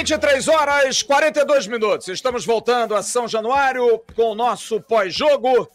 [0.00, 2.08] 23 horas 42 minutos.
[2.08, 5.70] Estamos voltando a São Januário com o nosso pós-jogo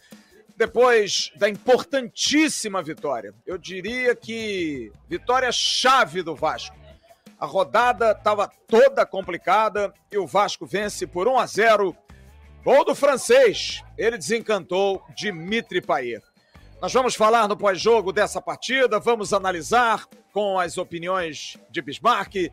[0.57, 3.35] depois da importantíssima vitória.
[3.45, 6.75] Eu diria que vitória chave do Vasco.
[7.39, 11.95] A rodada estava toda complicada e o Vasco vence por 1 a 0.
[12.63, 13.83] Gol do francês.
[13.95, 16.25] Ele desencantou Dimitri Payet.
[16.81, 22.51] Nós vamos falar no pós-jogo dessa partida, vamos analisar com as opiniões de Bismarck,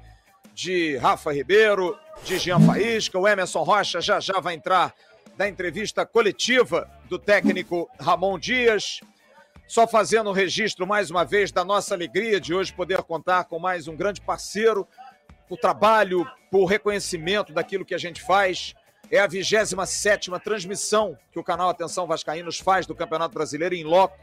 [0.55, 4.95] de Rafa Ribeiro, de Jean Faísca, o Emerson Rocha já já vai entrar
[5.37, 9.01] da entrevista coletiva do técnico Ramon Dias.
[9.67, 13.59] Só fazendo um registro mais uma vez da nossa alegria de hoje poder contar com
[13.59, 14.87] mais um grande parceiro,
[15.49, 18.75] por trabalho, por reconhecimento daquilo que a gente faz.
[19.11, 24.19] É a 27 transmissão que o canal Atenção Vascaínos faz do Campeonato Brasileiro em loco.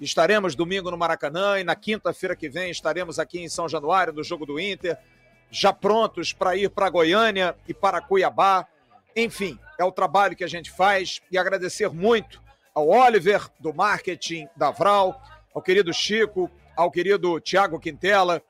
[0.00, 4.24] Estaremos domingo no Maracanã e na quinta-feira que vem estaremos aqui em São Januário, no
[4.24, 4.98] jogo do Inter,
[5.54, 8.66] já prontos para ir para Goiânia e para Cuiabá.
[9.14, 12.42] Enfim, é o trabalho que a gente faz e agradecer muito
[12.74, 15.22] ao Oliver, do marketing da Vral,
[15.54, 18.42] ao querido Chico, ao querido Tiago Quintela,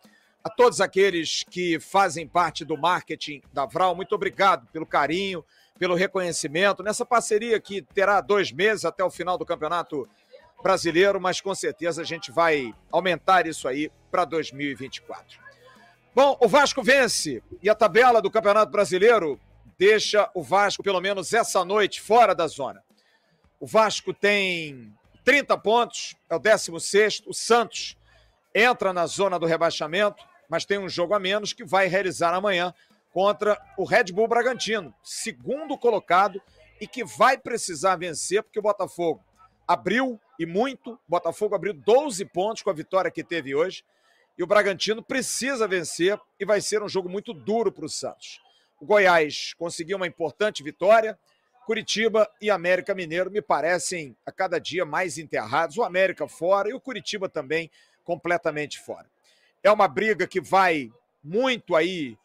[0.42, 3.94] a todos aqueles que fazem parte do marketing da Vral.
[3.94, 5.44] Muito obrigado pelo carinho,
[5.78, 10.08] pelo reconhecimento nessa parceria que terá dois meses até o final do Campeonato
[10.62, 15.43] Brasileiro, mas com certeza a gente vai aumentar isso aí para 2024.
[16.14, 19.40] Bom, o Vasco vence e a tabela do Campeonato Brasileiro
[19.76, 22.84] deixa o Vasco, pelo menos essa noite, fora da zona.
[23.58, 27.24] O Vasco tem 30 pontos, é o 16.
[27.26, 27.96] O Santos
[28.54, 32.72] entra na zona do rebaixamento, mas tem um jogo a menos que vai realizar amanhã
[33.12, 36.40] contra o Red Bull Bragantino, segundo colocado
[36.80, 39.20] e que vai precisar vencer, porque o Botafogo
[39.66, 40.92] abriu e muito.
[40.92, 43.84] O Botafogo abriu 12 pontos com a vitória que teve hoje.
[44.36, 48.40] E o Bragantino precisa vencer e vai ser um jogo muito duro para o Santos.
[48.80, 51.18] O Goiás conseguiu uma importante vitória.
[51.64, 55.76] Curitiba e América Mineiro me parecem a cada dia mais enterrados.
[55.78, 57.70] O América fora e o Curitiba também
[58.02, 59.06] completamente fora.
[59.62, 60.92] É uma briga que vai
[61.22, 62.18] muito aí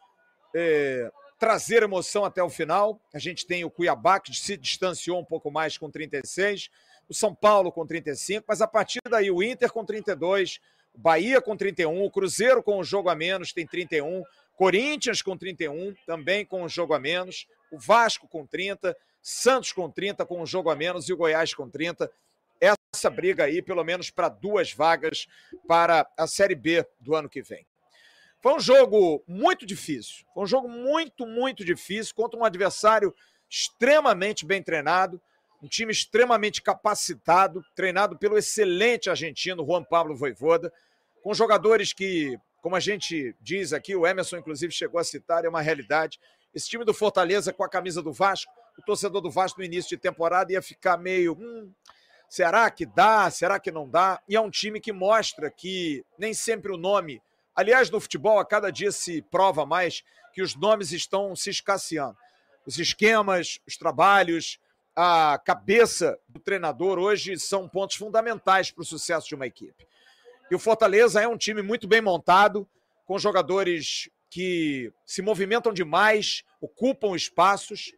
[0.53, 1.09] é,
[1.40, 3.00] trazer emoção até o final.
[3.14, 6.69] A gente tem o Cuiabá, que se distanciou um pouco mais com 36,
[7.08, 11.42] o São Paulo com 35, mas a partir daí o Inter com 32, o Bahia
[11.42, 14.24] com 31, o Cruzeiro com um jogo a menos tem 31,
[14.60, 17.48] Corinthians com 31, também com um jogo a menos.
[17.72, 21.54] O Vasco com 30, Santos com 30, com um jogo a menos, e o Goiás
[21.54, 22.12] com 30.
[22.60, 25.28] Essa briga aí, pelo menos para duas vagas
[25.66, 27.66] para a Série B do ano que vem.
[28.42, 30.26] Foi um jogo muito difícil.
[30.34, 33.16] Foi um jogo muito, muito difícil contra um adversário
[33.50, 35.22] extremamente bem treinado,
[35.62, 40.72] um time extremamente capacitado, treinado pelo excelente argentino Juan Pablo Voivoda,
[41.22, 45.50] com jogadores que como a gente diz aqui, o Emerson inclusive chegou a citar, é
[45.50, 46.19] uma realidade.
[46.53, 49.90] Esse time do Fortaleza com a camisa do Vasco, o torcedor do Vasco no início
[49.90, 51.72] de temporada ia ficar meio, hum,
[52.28, 53.30] será que dá?
[53.30, 54.22] Será que não dá?
[54.28, 57.22] E é um time que mostra que nem sempre o nome,
[57.56, 60.03] aliás, no futebol a cada dia se prova mais
[60.34, 62.18] que os nomes estão se escasseando.
[62.66, 64.59] Os esquemas, os trabalhos,
[64.96, 69.88] a cabeça do treinador hoje são pontos fundamentais para o sucesso de uma equipe.
[70.52, 72.68] E o Fortaleza é um time muito bem montado,
[73.06, 77.92] com jogadores que se movimentam demais, ocupam espaços.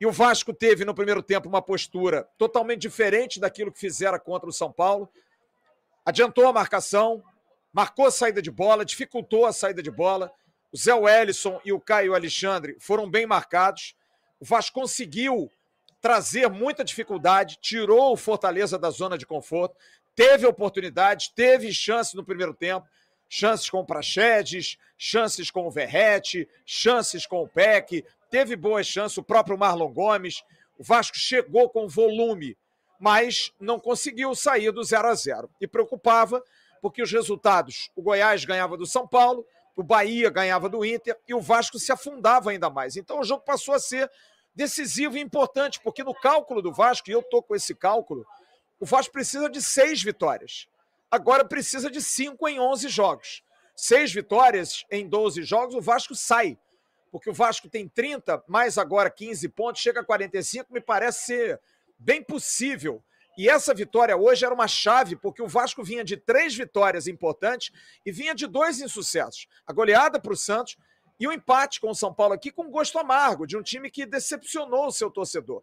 [0.00, 4.48] E o Vasco teve no primeiro tempo uma postura totalmente diferente daquilo que fizera contra
[4.48, 5.08] o São Paulo.
[6.04, 7.22] Adiantou a marcação,
[7.72, 10.32] marcou a saída de bola, dificultou a saída de bola.
[10.72, 13.94] O Zé Wellison e o Caio Alexandre foram bem marcados.
[14.40, 15.50] O Vasco conseguiu
[16.08, 19.76] trazer muita dificuldade, tirou o Fortaleza da zona de conforto,
[20.16, 22.88] teve oportunidades, teve chance no primeiro tempo,
[23.28, 29.18] chances com o Prachedes, chances com o Verrete, chances com o Peck, teve boas chances,
[29.18, 30.42] o próprio Marlon Gomes.
[30.78, 32.56] O Vasco chegou com volume,
[32.98, 36.42] mas não conseguiu sair do 0 a 0 E preocupava,
[36.80, 39.44] porque os resultados, o Goiás ganhava do São Paulo,
[39.76, 42.96] o Bahia ganhava do Inter e o Vasco se afundava ainda mais.
[42.96, 44.10] Então o jogo passou a ser
[44.58, 48.26] decisivo e importante, porque no cálculo do Vasco, e eu tô com esse cálculo,
[48.80, 50.66] o Vasco precisa de seis vitórias.
[51.08, 53.44] Agora precisa de cinco em 11 jogos.
[53.76, 56.58] Seis vitórias em 12 jogos, o Vasco sai.
[57.12, 61.60] Porque o Vasco tem 30, mais agora 15 pontos, chega a 45, me parece ser
[61.96, 63.00] bem possível.
[63.38, 67.70] E essa vitória hoje era uma chave, porque o Vasco vinha de três vitórias importantes
[68.04, 69.46] e vinha de dois insucessos.
[69.64, 70.76] A goleada para o Santos
[71.18, 74.06] e o empate com o São Paulo aqui com gosto amargo, de um time que
[74.06, 75.62] decepcionou o seu torcedor.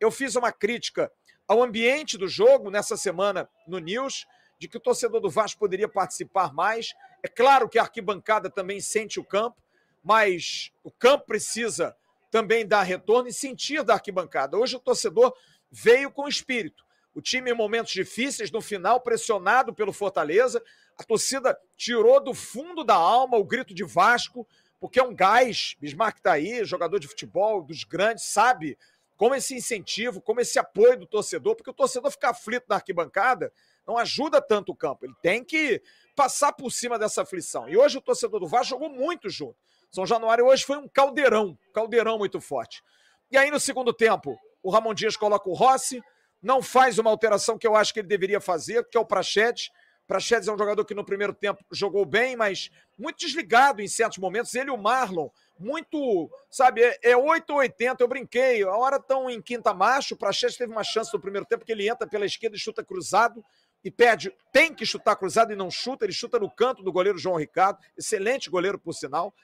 [0.00, 1.10] Eu fiz uma crítica
[1.46, 4.26] ao ambiente do jogo nessa semana no News,
[4.58, 6.94] de que o torcedor do Vasco poderia participar mais.
[7.22, 9.62] É claro que a arquibancada também sente o campo,
[10.02, 11.94] mas o campo precisa
[12.30, 14.56] também dar retorno e sentir da arquibancada.
[14.56, 15.34] Hoje o torcedor
[15.70, 16.84] veio com espírito.
[17.14, 20.62] O time em momentos difíceis, no final, pressionado pelo Fortaleza,
[20.98, 24.46] a torcida tirou do fundo da alma o grito de Vasco,
[24.80, 25.76] porque é um gás.
[25.80, 28.76] Bismarck está aí, jogador de futebol, dos grandes, sabe
[29.16, 33.52] como esse incentivo, como esse apoio do torcedor, porque o torcedor ficar aflito na arquibancada
[33.86, 35.04] não ajuda tanto o campo.
[35.04, 35.80] Ele tem que
[36.16, 37.68] passar por cima dessa aflição.
[37.68, 39.56] E hoje o torcedor do Vasco jogou muito junto.
[39.90, 42.82] São Januário hoje foi um caldeirão, caldeirão muito forte.
[43.30, 46.02] E aí no segundo tempo, o Ramon Dias coloca o Rossi,
[46.42, 49.70] não faz uma alteração que eu acho que ele deveria fazer, que é o Prachedes.
[50.06, 54.18] Prachedes é um jogador que no primeiro tempo jogou bem, mas muito desligado em certos
[54.18, 54.54] momentos.
[54.54, 55.28] Ele e o Marlon,
[55.58, 58.02] muito, sabe, é, é 8 ou 80.
[58.02, 60.14] Eu brinquei, a hora estão em quinta marcha.
[60.14, 62.84] O Prachedes teve uma chance no primeiro tempo que ele entra pela esquerda e chuta
[62.84, 63.42] cruzado
[63.84, 67.18] e pede, tem que chutar cruzado e não chuta, ele chuta no canto do goleiro
[67.18, 69.34] João Ricardo, excelente goleiro por sinal.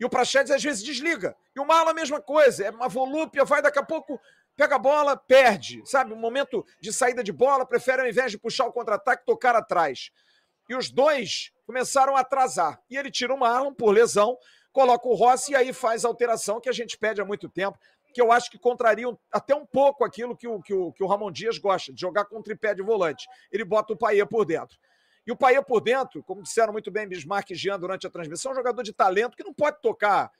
[0.00, 1.34] E o Prachedes às vezes desliga.
[1.54, 4.20] E o Marlon a mesma coisa, é uma volúpia, vai daqui a pouco
[4.56, 6.12] pega a bola, perde, sabe?
[6.12, 10.10] Um momento de saída de bola, prefere ao invés de puxar o contra-ataque, tocar atrás.
[10.68, 12.80] E os dois começaram a atrasar.
[12.90, 14.36] E ele tira o Marlon por lesão,
[14.72, 17.78] coloca o Rossi e aí faz a alteração que a gente pede há muito tempo,
[18.12, 21.06] que eu acho que contrariam até um pouco aquilo que o, que o, que o
[21.06, 23.28] Ramon Dias gosta, de jogar com tripé de volante.
[23.52, 24.78] Ele bota o Paia por dentro.
[25.26, 28.52] E o Paia por dentro, como disseram muito bem Bismarck e Jean durante a transmissão,
[28.52, 30.30] é um jogador de talento que não pode tocar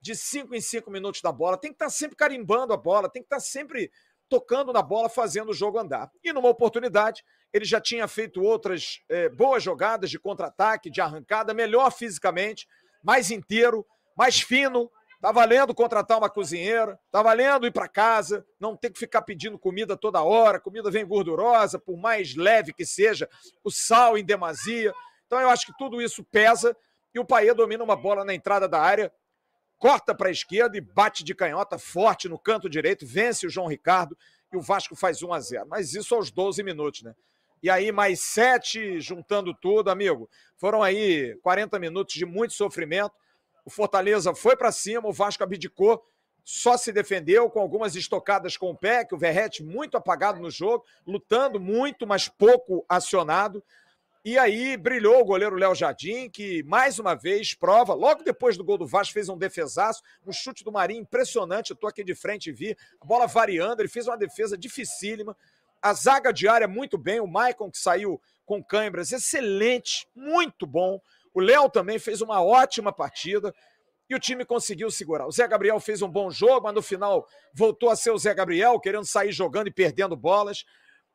[0.00, 3.10] de cinco em cinco minutos da bola, tem que estar tá sempre carimbando a bola,
[3.10, 3.90] tem que estar tá sempre
[4.28, 6.10] tocando na bola, fazendo o jogo andar.
[6.22, 11.54] E numa oportunidade, ele já tinha feito outras é, boas jogadas de contra-ataque, de arrancada,
[11.54, 12.66] melhor fisicamente,
[13.02, 14.90] mais inteiro, mais fino.
[15.20, 19.58] Tá valendo contratar uma cozinheira, tá valendo ir para casa, não ter que ficar pedindo
[19.58, 23.28] comida toda hora, comida vem gordurosa, por mais leve que seja,
[23.64, 24.92] o sal em demasia.
[25.26, 26.76] Então eu acho que tudo isso pesa
[27.14, 29.10] e o Paê domina uma bola na entrada da área,
[29.78, 33.66] corta para a esquerda e bate de canhota forte no canto direito, vence o João
[33.66, 34.16] Ricardo
[34.52, 35.66] e o Vasco faz 1 a 0.
[35.68, 37.14] Mas isso aos 12 minutos, né?
[37.62, 40.28] E aí mais sete, juntando tudo, amigo.
[40.56, 43.14] Foram aí 40 minutos de muito sofrimento.
[43.64, 46.04] O Fortaleza foi para cima, o Vasco abdicou,
[46.44, 50.48] só se defendeu com algumas estocadas com o pé, que o Verrete muito apagado no
[50.48, 53.64] jogo, lutando muito, mas pouco acionado.
[54.26, 58.64] E aí brilhou o goleiro Léo Jardim, que mais uma vez prova, logo depois do
[58.64, 61.70] gol do Vasco, fez um defesaço, um chute do Marinho impressionante.
[61.70, 65.36] Eu tô aqui de frente e vi a bola variando, ele fez uma defesa dificílima.
[65.80, 71.00] A zaga diária muito bem, o Maicon que saiu com câimbras, excelente, muito bom.
[71.32, 73.54] O Léo também fez uma ótima partida
[74.10, 75.28] e o time conseguiu segurar.
[75.28, 78.34] O Zé Gabriel fez um bom jogo, mas no final voltou a ser o Zé
[78.34, 80.64] Gabriel, querendo sair jogando e perdendo bolas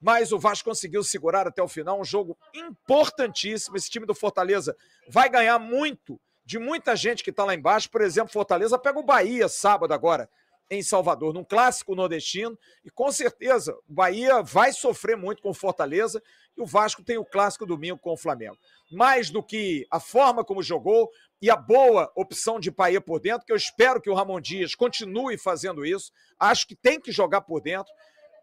[0.02, 2.00] mas o Vasco conseguiu segurar até o final.
[2.00, 3.78] Um jogo importantíssimo.
[3.78, 4.76] Esse time do Fortaleza
[5.08, 7.90] vai ganhar muito de muita gente que está lá embaixo.
[7.90, 10.28] Por exemplo, Fortaleza pega o Bahia sábado agora
[10.72, 15.54] em Salvador, num clássico nordestino, e com certeza o Bahia vai sofrer muito com o
[15.54, 16.24] Fortaleza
[16.58, 18.58] e o Vasco tem o clássico domingo com o Flamengo.
[18.90, 21.12] Mais do que a forma como jogou
[21.42, 24.74] e a boa opção de Bahia por dentro, que eu espero que o Ramon Dias
[24.74, 26.10] continue fazendo isso,
[26.40, 27.92] acho que tem que jogar por dentro.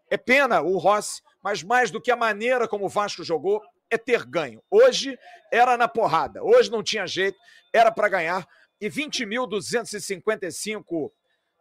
[0.09, 3.97] É pena o Rossi mas mais do que a maneira como o Vasco jogou, é
[3.97, 4.61] ter ganho.
[4.69, 5.17] Hoje
[5.51, 7.39] era na porrada, hoje não tinha jeito,
[7.73, 8.47] era para ganhar.
[8.79, 11.11] E 20.255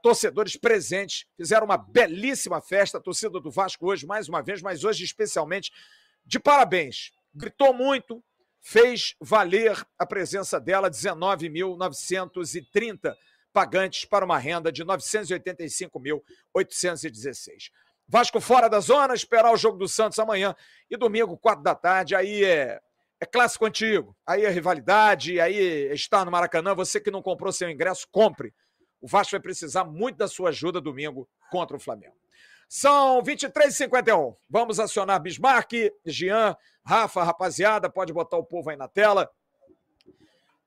[0.02, 2.98] torcedores presentes fizeram uma belíssima festa.
[2.98, 5.72] A torcida do Vasco hoje, mais uma vez, mas hoje especialmente,
[6.24, 7.10] de parabéns.
[7.34, 8.22] Gritou muito,
[8.60, 13.16] fez valer a presença dela, 19.930
[13.52, 17.72] pagantes para uma renda de 985.816.
[18.08, 20.56] Vasco fora da zona, esperar o jogo do Santos amanhã
[20.90, 22.14] e domingo, quatro da tarde.
[22.16, 22.80] Aí é,
[23.20, 26.74] é clássico antigo, aí é rivalidade, aí é estar no Maracanã.
[26.74, 28.54] Você que não comprou seu ingresso, compre.
[28.98, 32.16] O Vasco vai precisar muito da sua ajuda domingo contra o Flamengo.
[32.66, 34.34] São 23h51.
[34.48, 35.72] Vamos acionar Bismarck,
[36.04, 37.90] Jean, Rafa, rapaziada.
[37.90, 39.30] Pode botar o povo aí na tela.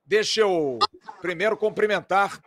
[0.06, 0.78] Deixa eu
[1.20, 2.40] primeiro cumprimentar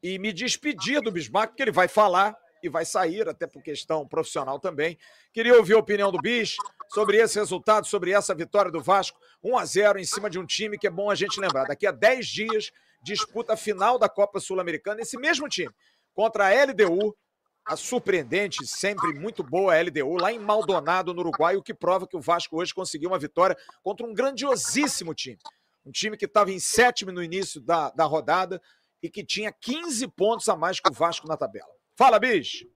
[0.00, 4.06] e me despedir do Bismarck, porque ele vai falar e vai sair, até por questão
[4.06, 4.98] profissional também.
[5.32, 6.56] Queria ouvir a opinião do Bis
[6.88, 10.46] sobre esse resultado, sobre essa vitória do Vasco, 1 a 0 em cima de um
[10.46, 11.64] time que é bom a gente lembrar.
[11.64, 12.70] Daqui a 10 dias,
[13.02, 15.72] disputa final da Copa Sul-Americana, esse mesmo time,
[16.14, 17.16] contra a LDU,
[17.64, 22.16] a surpreendente, sempre muito boa LDU, lá em Maldonado, no Uruguai, o que prova que
[22.16, 25.38] o Vasco hoje conseguiu uma vitória contra um grandiosíssimo time.
[25.84, 28.60] Um time que estava em sétimo no início da, da rodada
[29.02, 31.70] e que tinha 15 pontos a mais que o Vasco na tabela.
[31.94, 32.66] Fala, bicho.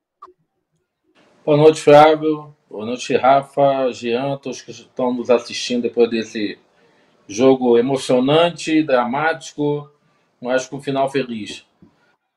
[1.45, 2.55] Boa noite, Flávio.
[2.69, 6.59] Boa noite, Rafa, Jean, todos que estão nos assistindo depois desse
[7.27, 9.91] jogo emocionante, dramático,
[10.41, 11.65] mas com final feliz.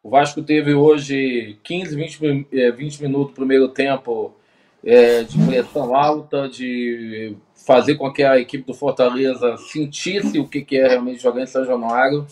[0.01, 4.33] O Vasco teve hoje 15, 20, 20 minutos primeiro tempo
[4.81, 10.65] é, de pressão alta, de fazer com que a equipe do Fortaleza sentisse o que
[10.77, 12.25] é realmente jogar em São Januário.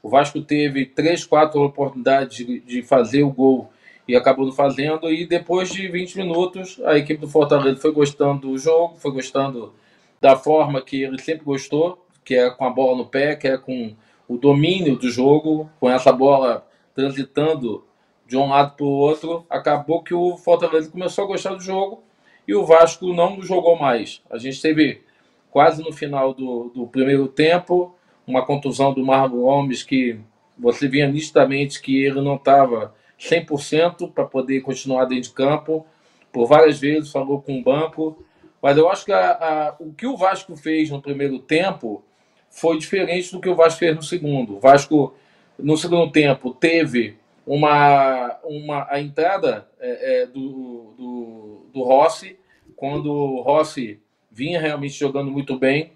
[0.00, 3.72] O Vasco teve três, quatro oportunidades de, de fazer o gol
[4.08, 5.12] e acabou fazendo.
[5.12, 9.74] E depois de 20 minutos, a equipe do Fortaleza foi gostando do jogo, foi gostando
[10.18, 13.58] da forma que ele sempre gostou, que é com a bola no pé, que é
[13.58, 13.94] com
[14.26, 17.84] o domínio do jogo, com essa bola transitando
[18.26, 19.46] de um lado para o outro.
[19.48, 22.02] Acabou que o Fortaleza começou a gostar do jogo
[22.46, 24.22] e o Vasco não jogou mais.
[24.30, 25.02] A gente teve
[25.50, 27.94] quase no final do, do primeiro tempo
[28.26, 30.18] uma contusão do Marlon Gomes que
[30.58, 35.86] você via nitidamente que ele não estava 100% para poder continuar dentro de campo.
[36.32, 38.24] Por várias vezes falou com o banco.
[38.62, 42.02] Mas eu acho que a, a, o que o Vasco fez no primeiro tempo
[42.50, 44.56] foi diferente do que o Vasco fez no segundo.
[44.56, 45.14] O Vasco,
[45.58, 52.38] no segundo tempo, teve uma, uma, a entrada é, é, do, do, do Rossi,
[52.76, 55.92] quando o Rossi vinha realmente jogando muito bem.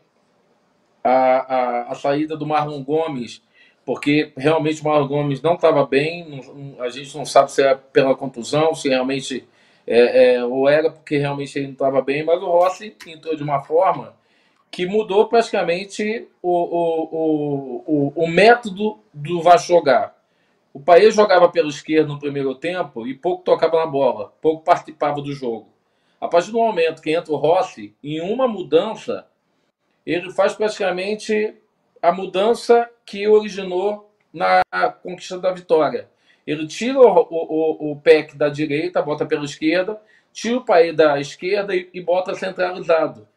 [1.04, 3.42] A, a, a saída do Marlon Gomes
[3.84, 6.40] porque realmente o Mauro Gomes não estava bem,
[6.78, 9.46] a gente não sabe se é pela contusão, se realmente
[9.86, 13.42] é, é, ou era porque realmente ele não estava bem, mas o Rossi entrou de
[13.42, 14.14] uma forma
[14.70, 20.16] que mudou praticamente o, o, o, o, método do Vasco jogar.
[20.72, 25.20] O Paes jogava pela esquerda no primeiro tempo e pouco tocava na bola, pouco participava
[25.20, 25.68] do jogo.
[26.18, 29.26] A partir do momento que entra o Rossi, em uma mudança,
[30.06, 31.54] ele faz praticamente
[32.00, 34.62] a mudança que originou na
[35.02, 36.09] conquista da vitória.
[36.47, 40.00] Ele tira o, o, o PEC da direita, bota pela esquerda,
[40.32, 43.28] tira o Paê da esquerda e, e bota centralizado,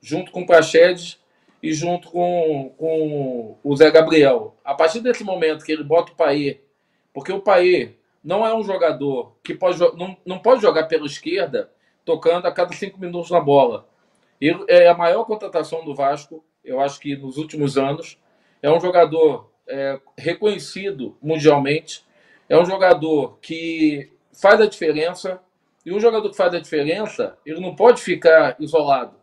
[0.00, 1.20] junto com o Praxedes
[1.62, 4.56] e junto com, com o Zé Gabriel.
[4.64, 6.60] A partir desse momento que ele bota o Paê,
[7.12, 7.92] porque o Paê
[8.24, 11.70] não é um jogador que pode, não, não pode jogar pela esquerda
[12.04, 13.86] tocando a cada cinco minutos na bola.
[14.40, 18.18] Ele é a maior contratação do Vasco eu acho que nos últimos anos.
[18.62, 22.04] É um jogador é, reconhecido mundialmente,
[22.48, 25.40] é um jogador que faz a diferença,
[25.84, 29.16] e um jogador que faz a diferença, ele não pode ficar isolado.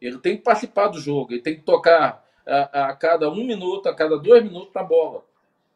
[0.00, 3.88] Ele tem que participar do jogo, ele tem que tocar a, a cada um minuto,
[3.88, 5.24] a cada dois minutos na bola.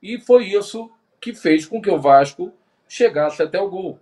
[0.03, 2.53] E foi isso que fez com que o Vasco
[2.87, 3.99] chegasse até o gol.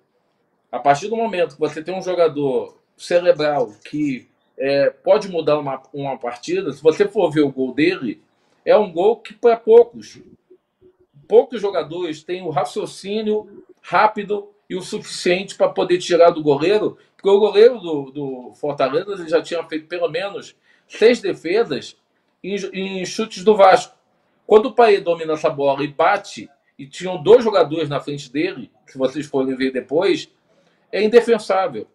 [0.71, 5.83] A partir do momento que você tem um jogador cerebral que é, pode mudar uma,
[5.93, 6.73] uma partida.
[6.73, 8.23] Se você for ver o gol dele,
[8.67, 10.21] é um gol que para poucos,
[11.29, 17.29] poucos jogadores têm o raciocínio rápido e o suficiente para poder tirar do goleiro, porque
[17.29, 20.57] o goleiro do, do Fortaleza ele já tinha feito pelo menos
[20.89, 21.97] seis defesas
[22.43, 23.97] em, em chutes do Vasco.
[24.45, 28.71] Quando o Paê domina essa bola e bate, e tinham dois jogadores na frente dele,
[28.91, 30.29] que vocês forem ver depois,
[30.91, 31.87] é indefensável.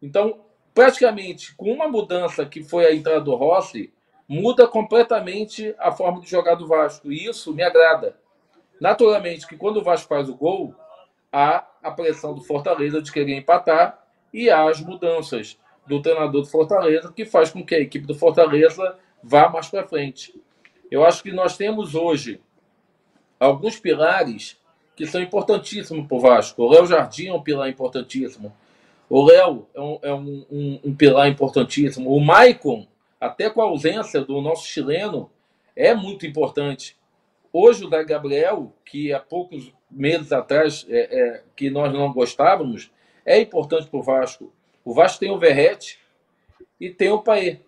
[0.00, 0.40] Então,
[0.74, 3.92] praticamente com uma mudança que foi a entrada do Rossi,
[4.28, 7.12] muda completamente a forma de jogar do Vasco.
[7.12, 8.16] E isso me agrada.
[8.80, 10.74] Naturalmente que quando o Vasco faz o gol,
[11.32, 14.02] há a pressão do Fortaleza de querer empatar
[14.32, 18.14] e há as mudanças do treinador do Fortaleza que faz com que a equipe do
[18.14, 20.34] Fortaleza vá mais para frente.
[20.90, 22.40] Eu acho que nós temos hoje
[23.38, 24.58] alguns pilares
[24.94, 26.62] que são importantíssimos para o Vasco.
[26.62, 28.52] O Léo Jardim é um pilar importantíssimo.
[29.08, 32.10] O Léo é, um, é um, um, um, pilar importantíssimo.
[32.10, 32.86] O Maicon,
[33.20, 35.30] até com a ausência do nosso chileno,
[35.74, 36.96] é muito importante.
[37.52, 42.90] Hoje o da Gabriel, que há poucos meses atrás é, é, que nós não gostávamos,
[43.24, 44.52] é importante para o Vasco.
[44.84, 45.98] O Vasco tem o Verrete
[46.80, 47.60] e tem o Paê.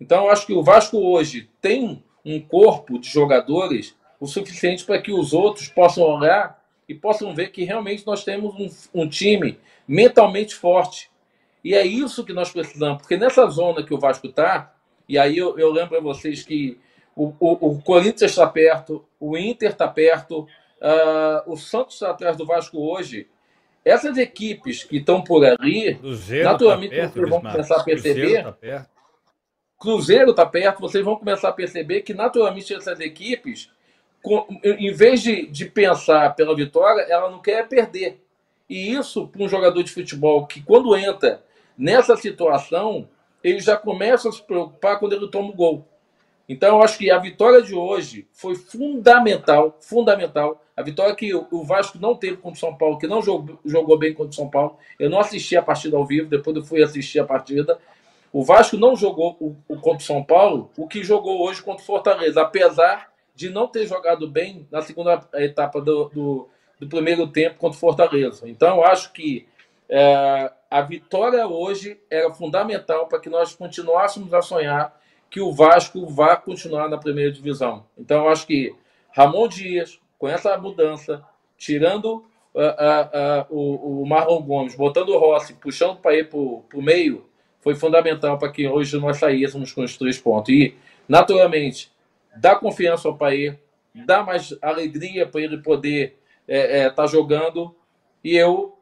[0.00, 5.00] Então eu acho que o Vasco hoje tem um corpo de jogadores o suficiente para
[5.00, 9.58] que os outros possam olhar e possam ver que realmente nós temos um, um time
[9.86, 11.10] mentalmente forte.
[11.66, 14.72] E é isso que nós precisamos, porque nessa zona que o Vasco está,
[15.08, 16.78] e aí eu, eu lembro a vocês que
[17.12, 22.36] o, o, o Corinthians está perto, o Inter está perto, uh, o Santos está atrás
[22.36, 23.26] do Vasco hoje.
[23.84, 28.54] Essas equipes que estão por ali, tá naturalmente tá perto, vocês vão começar a perceber.
[29.76, 30.46] Cruzeiro está perto.
[30.46, 33.72] Está perto, vocês vão começar a perceber que naturalmente essas equipes,
[34.62, 38.22] em vez de, de pensar pela vitória, ela não quer perder.
[38.70, 41.44] E isso, para um jogador de futebol que, quando entra
[41.76, 43.08] nessa situação,
[43.42, 45.86] ele já começa a se preocupar quando ele toma o gol.
[46.48, 50.62] Então, eu acho que a vitória de hoje foi fundamental, fundamental.
[50.76, 53.98] A vitória que o Vasco não teve contra o São Paulo, que não jogou, jogou
[53.98, 54.76] bem contra o São Paulo.
[54.98, 57.78] Eu não assisti a partida ao vivo, depois eu fui assistir a partida.
[58.32, 61.82] O Vasco não jogou o, o contra o São Paulo o que jogou hoje contra
[61.82, 67.26] o Fortaleza, apesar de não ter jogado bem na segunda etapa do, do, do primeiro
[67.26, 68.48] tempo contra o Fortaleza.
[68.48, 69.46] Então, eu acho que
[69.88, 74.98] é, a vitória hoje era fundamental para que nós continuássemos a sonhar
[75.30, 77.84] que o Vasco vá continuar na primeira divisão.
[77.98, 78.74] Então, eu acho que
[79.14, 81.22] Ramon Dias, com essa mudança,
[81.56, 82.24] tirando
[82.54, 86.82] uh, uh, uh, o, o Marlon Gomes, botando o Rossi, puxando para ir para o
[86.82, 87.26] meio,
[87.60, 90.54] foi fundamental para que hoje nós saíssemos com os três pontos.
[90.54, 90.76] E,
[91.08, 91.90] naturalmente,
[92.36, 93.56] dá confiança ao Paê,
[93.94, 96.16] dá mais alegria para ele poder
[96.46, 97.74] estar é, é, tá jogando.
[98.22, 98.75] E eu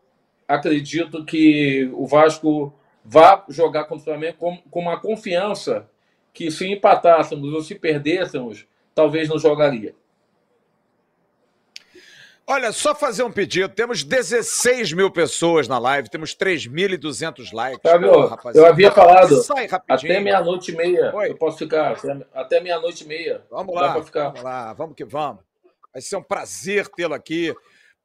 [0.46, 2.72] acredito que o Vasco
[3.04, 5.88] vá jogar contra o Flamengo com, com uma confiança
[6.32, 9.94] que se empatássemos ou se perdêssemos, talvez não jogaria.
[12.46, 13.70] Olha, só fazer um pedido.
[13.70, 17.80] Temos 16 mil pessoas na live, temos 3.200 likes.
[17.82, 19.34] Fábio, Pô, eu havia falado
[19.88, 21.14] até meia-noite e meia.
[21.14, 21.30] Oi?
[21.30, 21.96] Eu posso ficar
[22.34, 23.42] até meia-noite e meia.
[23.50, 25.42] Vamos lá, vamos lá, vamos que vamos.
[25.90, 27.54] Vai ser um prazer tê-lo aqui.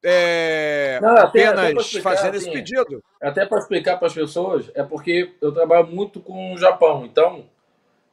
[0.03, 0.99] É...
[1.01, 3.03] Não, até, apenas até explicar, fazendo assim, esse pedido.
[3.21, 7.05] Até para explicar para as pessoas, é porque eu trabalho muito com o Japão.
[7.05, 7.45] Então,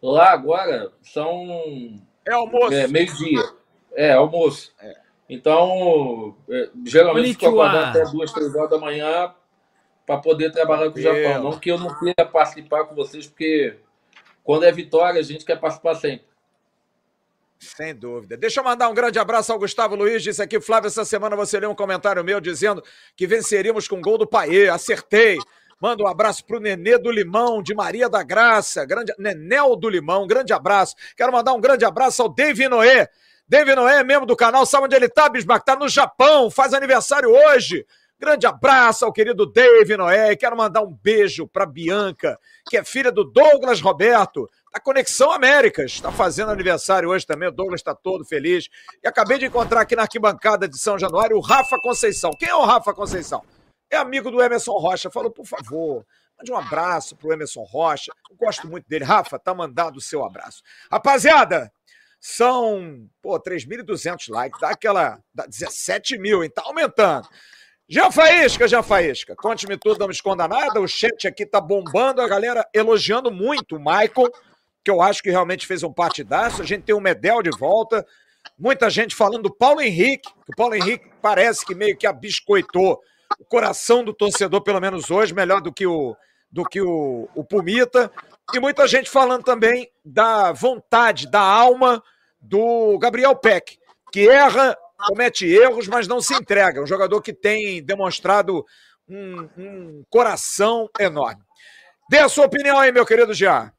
[0.02, 2.00] lá agora são.
[2.26, 2.74] É almoço.
[2.74, 3.42] É, meio-dia.
[3.94, 4.72] É, almoço.
[4.80, 4.96] É.
[5.28, 9.32] Então, é, geralmente fico acordando até duas, três horas da manhã
[10.04, 11.42] para poder trabalhar com o Japão.
[11.42, 13.76] Não que eu não queira participar com vocês, porque
[14.44, 16.24] quando é vitória, a gente quer participar sempre.
[17.58, 18.36] Sem dúvida.
[18.36, 20.22] Deixa eu mandar um grande abraço ao Gustavo Luiz.
[20.22, 22.82] Disse aqui, Flávio, essa semana você leu um comentário meu dizendo
[23.16, 24.68] que venceríamos com gol do Paê.
[24.68, 25.38] Acertei.
[25.80, 28.84] Manda um abraço pro Nenê do Limão, de Maria da Graça.
[28.84, 29.12] Grande...
[29.18, 30.94] Nenel do Limão, grande abraço.
[31.16, 33.08] Quero mandar um grande abraço ao David Noé
[33.48, 35.64] David Noé, membro do canal, sabe onde ele tá, Bismarck?
[35.64, 37.86] Tá no Japão, faz aniversário hoje.
[38.18, 40.34] Grande abraço ao querido David Noé.
[40.34, 45.92] Quero mandar um beijo para Bianca, que é filha do Douglas Roberto, da Conexão Américas.
[45.92, 47.48] Está fazendo aniversário hoje também.
[47.48, 48.68] O Douglas está todo feliz.
[49.02, 52.30] E acabei de encontrar aqui na arquibancada de São Januário o Rafa Conceição.
[52.38, 53.42] Quem é o Rafa Conceição?
[53.90, 55.10] É amigo do Emerson Rocha.
[55.10, 56.04] Falou, por favor,
[56.36, 58.12] mande um abraço pro Emerson Rocha.
[58.30, 59.04] Eu gosto muito dele.
[59.04, 60.62] Rafa, tá mandado o seu abraço.
[60.92, 61.72] Rapaziada,
[62.20, 66.50] são, pô, 3.200 likes, dá aquela, dá 17 mil, hein?
[66.50, 67.26] Tá aumentando.
[67.88, 72.20] Já Faísca, já Faísca, conte-me tudo, não me esconda nada, o chat aqui tá bombando,
[72.20, 74.28] a galera elogiando muito o Michael,
[74.86, 78.06] que eu acho que realmente fez um partidaço, a gente tem o Medel de volta,
[78.56, 83.00] muita gente falando do Paulo Henrique, que o Paulo Henrique parece que meio que abiscoitou
[83.36, 86.16] o coração do torcedor, pelo menos hoje, melhor do que o,
[86.52, 88.12] do que o, o Pumita,
[88.54, 92.00] e muita gente falando também da vontade, da alma
[92.40, 93.80] do Gabriel Peck,
[94.12, 96.80] que erra, comete erros, mas não se entrega.
[96.80, 98.64] Um jogador que tem demonstrado
[99.08, 101.42] um, um coração enorme.
[102.08, 103.72] Dê a sua opinião aí, meu querido Jean.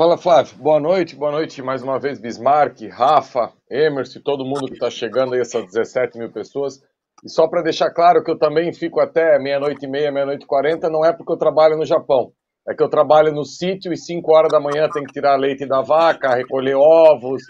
[0.00, 0.56] Fala, Flávio.
[0.56, 1.14] Boa noite.
[1.14, 5.66] Boa noite mais uma vez, Bismarck, Rafa, Emerson, todo mundo que está chegando aí, essas
[5.66, 6.80] 17 mil pessoas.
[7.22, 10.46] E só para deixar claro que eu também fico até meia-noite e meia, meia-noite e
[10.46, 12.32] quarenta, não é porque eu trabalho no Japão.
[12.66, 15.66] É que eu trabalho no sítio e 5 horas da manhã tem que tirar leite
[15.66, 17.42] da vaca, recolher ovos,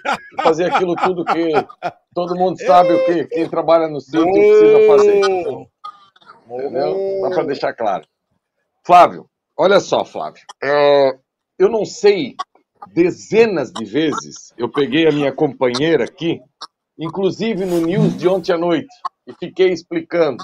[0.42, 1.52] fazer aquilo tudo que
[2.12, 5.20] todo mundo sabe o que quem trabalha no sítio precisa fazer.
[6.50, 7.20] Entendeu?
[7.20, 8.04] Só para deixar claro.
[8.84, 10.42] Flávio, olha só, Flávio.
[10.60, 11.12] É,
[11.60, 12.36] eu não sei,
[12.94, 16.40] dezenas de vezes eu peguei a minha companheira aqui,
[16.98, 18.88] inclusive no news de ontem à noite,
[19.26, 20.42] e fiquei explicando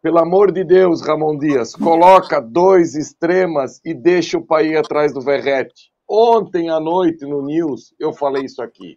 [0.00, 5.20] pelo amor de Deus, Ramon Dias, coloca dois extremas e deixa o país atrás do
[5.20, 5.90] Verrete.
[6.08, 8.96] Ontem à noite no News eu falei isso aqui.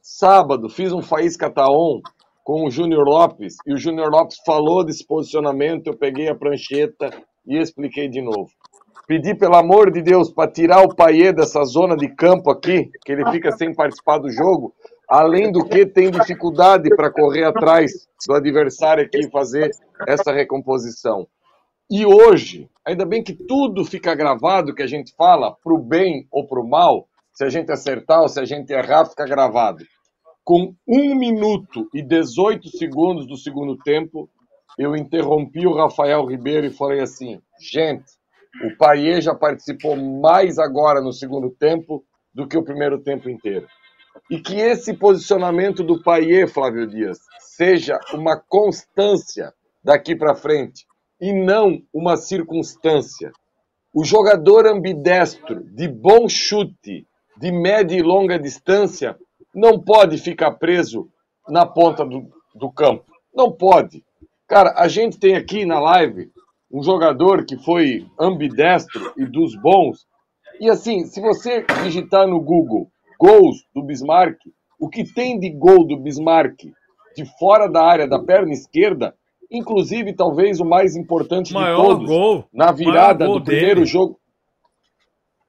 [0.00, 2.00] Sábado fiz um Faísca Taon
[2.42, 7.10] com o Júnior Lopes e o Júnior Lopes falou desse posicionamento, eu peguei a prancheta
[7.46, 8.48] e expliquei de novo.
[9.06, 13.12] Pedi, pelo amor de Deus, para tirar o Paiê dessa zona de campo aqui, que
[13.12, 14.74] ele fica sem participar do jogo,
[15.08, 17.92] além do que tem dificuldade para correr atrás
[18.26, 19.70] do adversário aqui e fazer
[20.08, 21.24] essa recomposição.
[21.88, 26.26] E hoje, ainda bem que tudo fica gravado, que a gente fala, para o bem
[26.32, 29.84] ou para o mal, se a gente acertar ou se a gente errar, fica gravado.
[30.42, 34.28] Com 1 minuto e 18 segundos do segundo tempo,
[34.76, 38.04] eu interrompi o Rafael Ribeiro e falei assim: gente,
[38.64, 43.66] o Paiê já participou mais agora no segundo tempo do que o primeiro tempo inteiro
[44.30, 50.86] e que esse posicionamento do Paier, Flávio Dias, seja uma constância daqui para frente
[51.20, 53.30] e não uma circunstância.
[53.94, 59.16] O jogador ambidestro, de bom chute, de média e longa distância,
[59.54, 61.08] não pode ficar preso
[61.48, 63.04] na ponta do, do campo.
[63.34, 64.04] Não pode.
[64.46, 66.30] Cara, a gente tem aqui na live
[66.70, 70.06] um jogador que foi ambidestro e dos bons.
[70.60, 74.38] E assim, se você digitar no Google gols do Bismarck,
[74.78, 76.58] O que tem de gol do Bismarck
[77.16, 79.14] de fora da área da perna esquerda,
[79.50, 83.86] inclusive talvez o mais importante maior de todos, gol, na virada gol do primeiro dele.
[83.86, 84.20] jogo.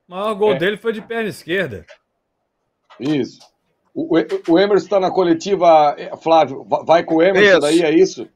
[0.08, 0.58] O maior gol É.
[0.58, 1.86] dele foi de perna esquerda.
[2.98, 3.40] Isso.
[3.94, 4.16] O,
[4.50, 7.60] o, Emerson está na coletiva, eh, Flávio, va- vai com o Emerson Isso.
[7.60, 8.30] daí, é isso?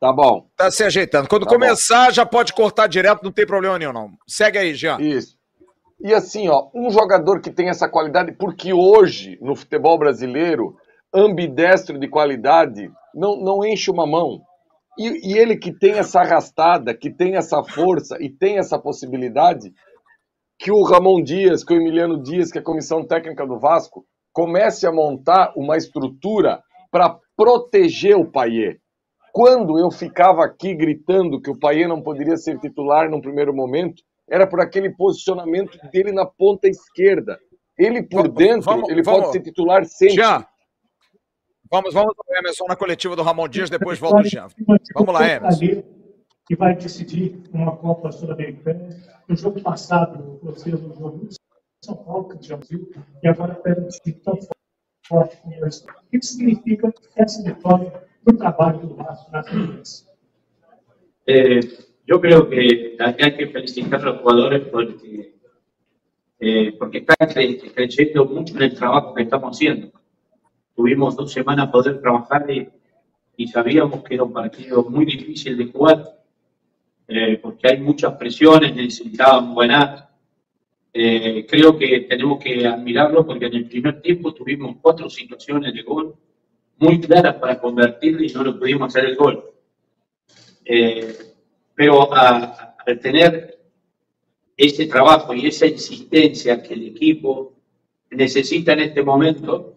[0.00, 1.28] Tá bom, Tá se ajeitando.
[1.28, 4.10] Quando Tá começar, já pode cortar direto, não tem problema nenhum, não.
[4.26, 5.00] Segue aí, Jean.
[5.00, 5.36] isso.
[6.00, 10.76] E assim, ó, um jogador que tem essa qualidade, porque hoje, no futebol brasileiro,
[11.14, 14.40] ambidestro de qualidade não, não enche uma mão.
[14.98, 19.72] E, e ele que tem essa arrastada, que tem essa força e tem essa possibilidade,
[20.58, 24.04] que o Ramon Dias, que o Emiliano Dias, que é a comissão técnica do Vasco,
[24.32, 28.78] comece a montar uma estrutura para proteger o Paier.
[29.34, 34.00] Quando eu ficava aqui gritando que o Paier não poderia ser titular num primeiro momento,
[34.30, 37.36] era por aquele posicionamento dele na ponta esquerda.
[37.76, 40.14] Ele por Vamos- dentro, vamos- ele vamos- pode ser titular sempre.
[40.14, 40.46] Jean,
[41.68, 44.46] vamos, vamos ao Emerson na coletiva do Ramon Dias, depois volta o Jean.
[44.94, 45.82] Vamos lá, Emerson.
[46.46, 48.88] Que vai decidir uma Copa Sul-Americana.
[49.26, 51.34] No jogo passado, vocês no jogo de
[51.84, 52.88] São Paulo, que já viu,
[53.20, 54.38] e agora pega um time tão
[55.08, 55.84] forte como esse.
[55.84, 57.92] O que significa essa vitória
[58.24, 60.06] Vasco na liderança?
[61.26, 61.60] Eh,
[62.06, 65.34] yo creo que hay que felicitar a los jugadores porque,
[66.40, 69.92] eh, porque están cre- creyendo mucho en el trabajo que estamos haciendo.
[70.74, 76.18] Tuvimos dos semanas poder trabajar y, sabíamos que era un partido muy difícil de jugar
[77.08, 80.10] eh, porque hay muchas presiones, necesitábamos ganar.
[80.92, 85.82] Eh, creo que tenemos que admirarlo porque en el primer tiempo tuvimos cuatro situaciones de
[85.82, 86.14] gol
[86.78, 89.44] muy claras para convertir y no lo pudimos hacer el gol.
[90.64, 91.16] Eh,
[91.74, 93.58] pero a- al tener
[94.56, 97.54] ese trabajo y esa insistencia que el equipo
[98.10, 99.74] necesita en este momento,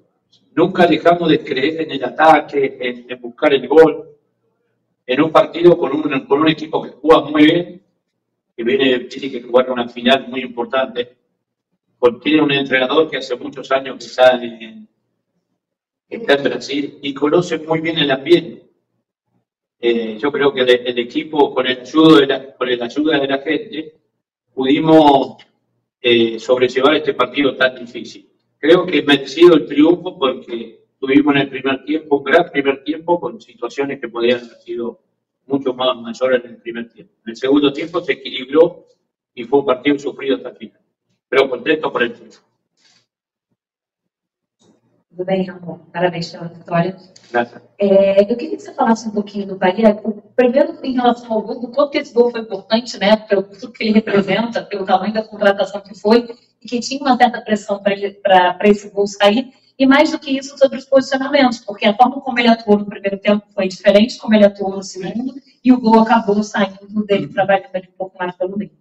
[0.55, 4.09] nunca dejamos de creer en el ataque, en, en buscar el gol,
[5.05, 7.81] en un partido con un, con un equipo que juega muy bien,
[8.55, 11.15] que viene, tiene que jugar una final muy importante,
[11.97, 14.87] porque tiene un entrenador que hace muchos años que está en,
[16.09, 18.67] está en Brasil y conoce muy bien el ambiente.
[19.79, 23.19] Eh, yo creo que el, el equipo, con el, ayuda de la, con el ayuda
[23.19, 23.93] de la gente,
[24.53, 25.37] pudimos
[26.01, 28.29] eh, sobrellevar este partido tan difícil.
[28.57, 33.19] Creo que merecido el triunfo porque tuvimos en el primer tiempo, un gran primer tiempo,
[33.19, 34.99] con situaciones que podrían haber sido
[35.45, 37.13] mucho más mayores en el primer tiempo.
[37.25, 38.85] En el segundo tiempo se equilibró
[39.33, 40.81] y fue un partido sufrido hasta el final.
[41.29, 42.46] Pero contento por el triunfo.
[45.17, 45.79] Tudo bem, Ramon?
[45.91, 46.95] Parabéns pela vitória.
[47.79, 49.99] É, eu queria que você falasse um pouquinho do Bahia.
[50.35, 53.15] Primeiro, em relação ao gol, do quanto esse gol foi importante, né?
[53.15, 56.29] Pelo tudo que ele representa, pelo tamanho da contratação que foi,
[56.61, 59.51] e que tinha uma certa pressão para esse gol sair.
[59.79, 62.85] E mais do que isso, sobre os posicionamentos, porque a forma como ele atuou no
[62.85, 67.27] primeiro tempo foi diferente como ele atuou no segundo, e o gol acabou saindo dele
[67.27, 68.71] trabalhando ali um pouco mais pelo meio.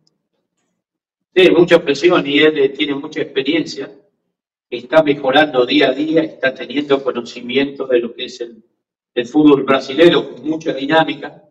[1.34, 3.90] Sí, mucha presión y él eh, tiene mucha experiencia,
[4.70, 8.62] está mejorando día a día, está teniendo conocimiento de lo que es el,
[9.14, 11.42] el fútbol brasileño mucha dinámica.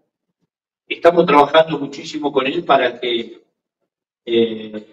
[0.87, 3.41] Estamos trabajando muchísimo con él para que
[4.25, 4.85] eh,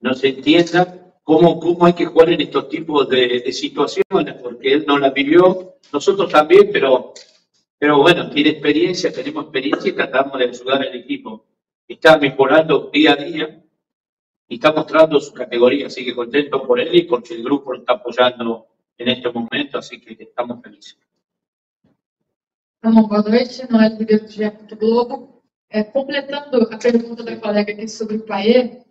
[0.00, 4.98] nos entienda cómo, cómo hay que jugar en estos tipos de, situaciones, porque él no
[4.98, 7.12] la vivió, nosotros también, pero,
[7.78, 11.46] pero bueno, tiene experiencia, tenemos experiencia y tratamos de ayudar al equipo.
[11.86, 13.64] Está mejorando día a día
[14.54, 17.94] está mostrando su categoría, así que contento por él y porque el grupo lo está
[17.94, 18.66] apoyando
[18.98, 20.98] en este momento, así que estamos felices.
[22.82, 23.64] Ramon, boa noite.
[23.96, 24.50] Ribeiro, do GE.
[24.76, 25.42] Globo.
[25.70, 28.82] É, completando a pergunta da colega aqui sobre o Paê,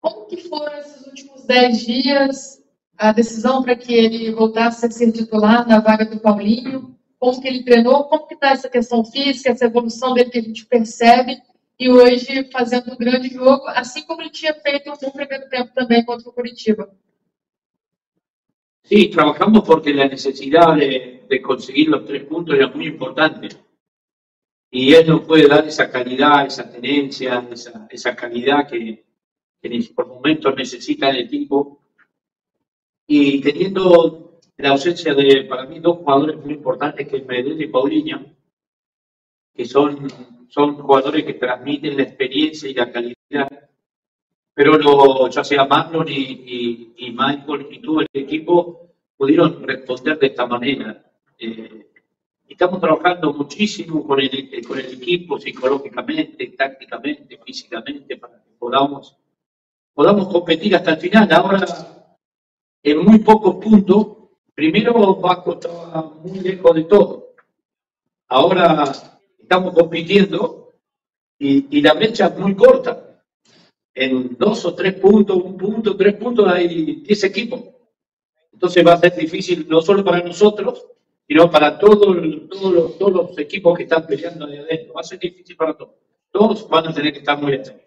[0.00, 2.62] como que foram esses últimos dez dias,
[2.98, 6.94] a decisão para que ele voltasse a ser titular na vaga do Paulinho?
[7.18, 8.04] Como que ele treinou?
[8.04, 11.40] Como que está essa questão física, essa evolução dele que a gente percebe?
[11.78, 16.04] E hoje fazendo um grande jogo, assim como ele tinha feito bom primeiro tempo também
[16.04, 16.90] contra o Curitiba.
[18.82, 23.48] Sí, trabajamos porque la necesidad de, de conseguir los tres puntos era muy importante.
[24.70, 29.04] Y él nos puede dar esa calidad, esa tenencia, esa, esa calidad que,
[29.60, 31.82] que por momentos necesita el equipo.
[33.06, 37.66] Y teniendo la ausencia de, para mí, dos jugadores muy importantes, que es Medellín y
[37.66, 38.35] Paulinho,
[39.56, 40.08] que son,
[40.48, 43.16] son jugadores que transmiten la experiencia y la calidad
[44.56, 50.18] pero lo, ya sea Marlon y, y, y Michael y todo el equipo pudieron responder
[50.18, 51.04] de esta manera.
[51.38, 51.90] Eh,
[52.48, 59.18] estamos trabajando muchísimo con el, con el equipo psicológicamente, tácticamente, físicamente, para que podamos,
[59.92, 61.30] podamos competir hasta el final.
[61.34, 61.66] Ahora,
[62.82, 64.06] en muy pocos puntos,
[64.54, 67.34] primero Vasco estaba muy lejos de todo.
[68.28, 69.15] Ahora
[69.46, 70.74] estamos compitiendo
[71.38, 73.22] y, la brecha es muy corta.
[73.94, 77.60] En dos o tres puntos, un punto, tres puntos hay diez equipos.
[78.52, 80.84] Entonces va a ser difícil no solo para nosotros,
[81.26, 82.14] sino para todo
[82.48, 84.94] todos, los, equipos que están peleando ahí adentro.
[84.94, 85.94] Va a ser difícil para todos.
[86.30, 87.86] Todos van a tener que estar muy atentos.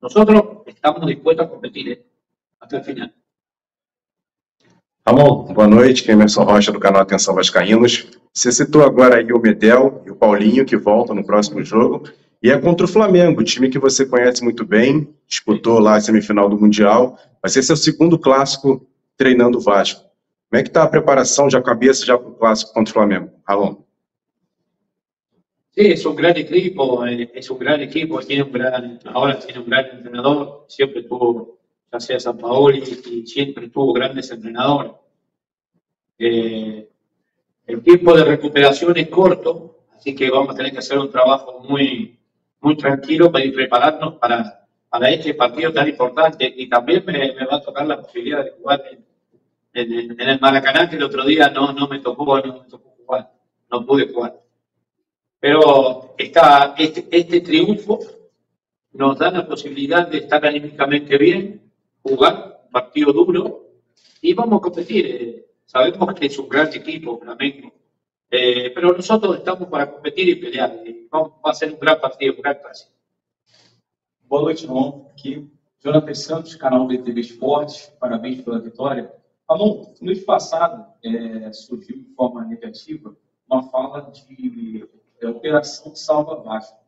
[0.00, 2.06] Nosotros estamos dispuestos a competir ¿eh?
[2.60, 3.14] hasta el final.
[5.04, 6.10] Ramon, boa noite.
[6.10, 8.08] Emerson Rocha, do canal Atenção Vascaínos.
[8.34, 12.08] Você citou agora aí o Medel e o Paulinho, que voltam no próximo jogo.
[12.42, 16.48] E é contra o Flamengo, time que você conhece muito bem, disputou lá a semifinal
[16.48, 17.16] do Mundial.
[17.40, 18.84] Vai ser seu segundo clássico
[19.16, 20.00] treinando o Vasco.
[20.50, 23.30] Como é que está a preparação, já cabeça, já para o clássico contra o Flamengo?
[23.48, 23.84] Ramon.
[25.70, 29.60] Sí, es un gran equipo, eh, es un gran equipo, tiene un gran, ahora tiene
[29.60, 31.58] un gran entrenador, siempre tuvo,
[31.92, 32.82] ya sea San Paoli,
[33.94, 34.92] grandes entrenadores.
[36.18, 36.88] Eh,
[37.66, 41.60] el tiempo de recuperación es corto, así que vamos a tener que hacer un trabajo
[41.68, 42.18] muy,
[42.60, 46.52] muy tranquilo para ir prepararnos para, para este partido tan importante.
[46.56, 49.04] Y también me, me va a tocar la posibilidad de jugar en,
[49.92, 52.90] en- en el Maracaná, que el otro día no, no me tocó, no me tocó
[52.98, 53.30] jugar,
[53.70, 54.40] no pude jugar.
[55.40, 58.00] Pero esta, este, este triunfo
[58.92, 61.70] nos da la posibilidad de estar anímicamente bien,
[62.02, 63.66] jugar un partido duro
[64.22, 65.43] y vamos a competir.
[65.66, 67.72] Sabemos que es un gran equipo, Flamengo,
[68.30, 70.82] eh, pero nosotros estamos para competir y pelear.
[70.84, 72.92] Y vamos, va a ser un gran partido, un gran clásico.
[74.22, 75.08] Boa noite, Ramon.
[75.12, 75.50] Aqui,
[75.80, 77.92] Jonathan Santos, canal BTV Esportes.
[77.98, 79.12] Parabéns pela vitória.
[79.48, 83.16] Ramon, no mês passado eh, surgiu de forma negativa
[83.48, 84.88] uma fala de
[85.20, 86.78] eh, operação Salva Vasco.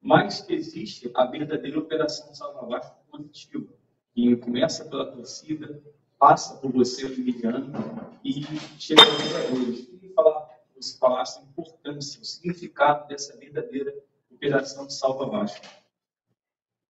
[0.00, 3.72] Mas existe a verdadeira operação Salva Vasco positiva,
[4.14, 5.82] que começa pela torcida,
[6.18, 7.72] passa por você, Emiliano,
[8.28, 8.44] e
[8.78, 9.86] chega aos jogadores.
[9.86, 10.48] Queria falar,
[11.00, 13.94] falasse a importância, o significado dessa verdadeira
[14.30, 15.66] operação Salva Vasco.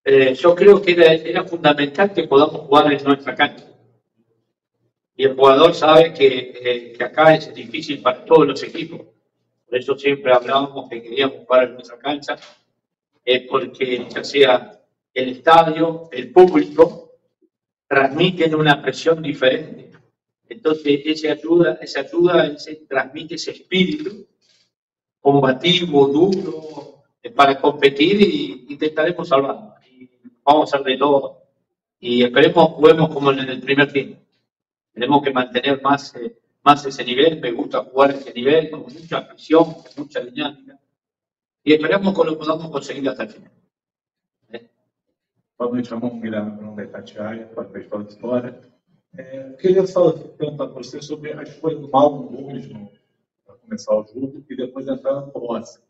[0.05, 3.64] Eh, yo creo que era, era fundamental que podamos jugar en nuestra cancha.
[5.16, 9.01] Y el jugador sabe que, eh, que acá es difícil para todos los equipos.
[9.66, 12.37] Por eso siempre hablábamos que queríamos jugar en nuestra cancha,
[13.24, 14.81] eh, porque ya sea
[15.12, 17.18] el estadio, el público,
[17.87, 19.88] transmiten una presión diferente.
[20.48, 24.26] Entonces, esa ayuda, esa ayuda ese, transmite ese espíritu
[25.20, 29.74] combativo, duro, eh, para competir y intentaremos salvarnos.
[29.90, 30.08] Y
[30.42, 31.42] vamos a hacer de todo.
[32.00, 34.20] Y esperemos juguemos como en el primer tiempo.
[34.92, 37.40] Tenemos que mantener más, eh, más ese nivel.
[37.40, 40.78] Me gusta jugar ese nivel con mucha presión, con mucha dinámica.
[41.62, 43.52] Y esperemos que lo podamos conseguir hasta el final.
[45.58, 48.77] Boa noite, Ramon Guilherme Bruno da Itatiaia, parabéns pela vitória.
[49.16, 52.68] É, queria só perguntar para você sobre a escolha do Malmo Gomes
[53.44, 55.81] para começar o jogo e depois entrar no Rossi.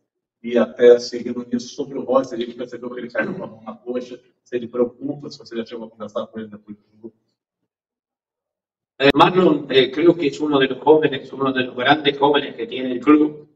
[0.42, 3.46] E até seguindo nisso, sobre o Rossi, a gente percebeu que ele caiu com a
[3.46, 6.76] mão na coxa, se ele preocupa, se você já chegou a conversar com ele depois
[6.76, 7.14] do jogo.
[9.14, 12.66] Marlon eh, creo que es uno de los jóvenes, uno de los grandes jóvenes que
[12.66, 13.48] tiene el club,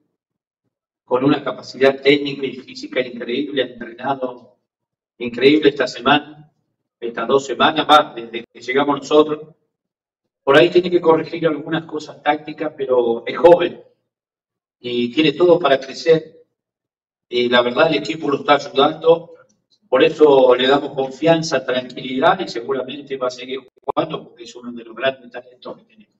[1.04, 4.56] con una capacidad técnica y física increíble, entrenado
[5.18, 6.51] increíble esta semana,
[7.08, 9.54] estas dos semanas más, desde que llegamos nosotros.
[10.42, 13.82] Por ahí tiene que corregir algunas cosas tácticas, pero es joven
[14.82, 16.44] y tiene todo para crecer.
[17.28, 19.34] Y la verdad el equipo lo está ayudando,
[19.88, 24.72] por eso le damos confianza, tranquilidad y seguramente va a seguir jugando porque es uno
[24.72, 26.12] de los grandes talentos que tenemos.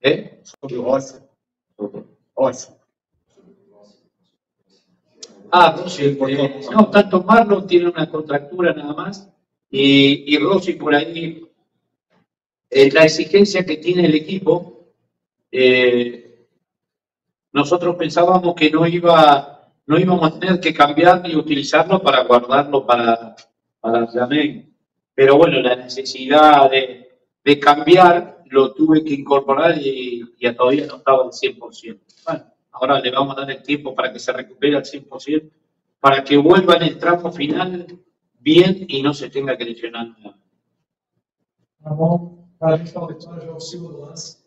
[0.00, 0.42] ¿Eh?
[0.62, 1.16] Rossi.
[2.36, 2.72] Rossi.
[5.50, 9.28] Ah, Rossi, eh, no, tanto Marlon tiene una contractura nada más
[9.70, 11.42] y, y Rossi por ahí,
[12.70, 14.92] eh, la exigencia que tiene el equipo,
[15.50, 16.46] eh,
[17.52, 22.86] nosotros pensábamos que no iba, no íbamos a tener que cambiar ni utilizarlo para guardarlo
[22.86, 23.34] para,
[23.80, 24.68] para Flamengo.
[25.14, 27.08] Pero bueno, la necesidad de,
[27.42, 32.00] de cambiar lo tuve que incorporar y, y todavía no estaba al 100%.
[32.24, 32.44] Bueno,
[32.80, 35.50] ahora le vamos a dar el tiempo para que se recupere al 100%,
[36.00, 37.86] para que vuelva en el tramo final
[38.40, 40.38] bien y no se tenga que lesionar nuevamente.
[41.80, 44.38] Ramon, parabéns pela vitória, já é o segundo lance.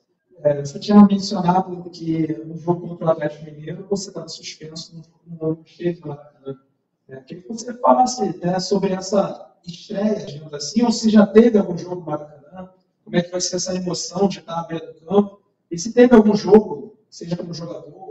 [0.44, 5.38] É, você tinha mencionado que no jogo contra o Atlético Mineiro você estava suspenso, não
[5.40, 6.60] não esteve no Maracanã.
[7.08, 11.58] É, queria que você falasse né, sobre essa estreia, digamos assim, ou se já teve
[11.58, 12.70] algum jogo no Maracanã,
[13.04, 15.94] como é que vai ser essa emoção de estar à beira do campo, e se
[15.94, 18.11] teve algum jogo, seja como jogador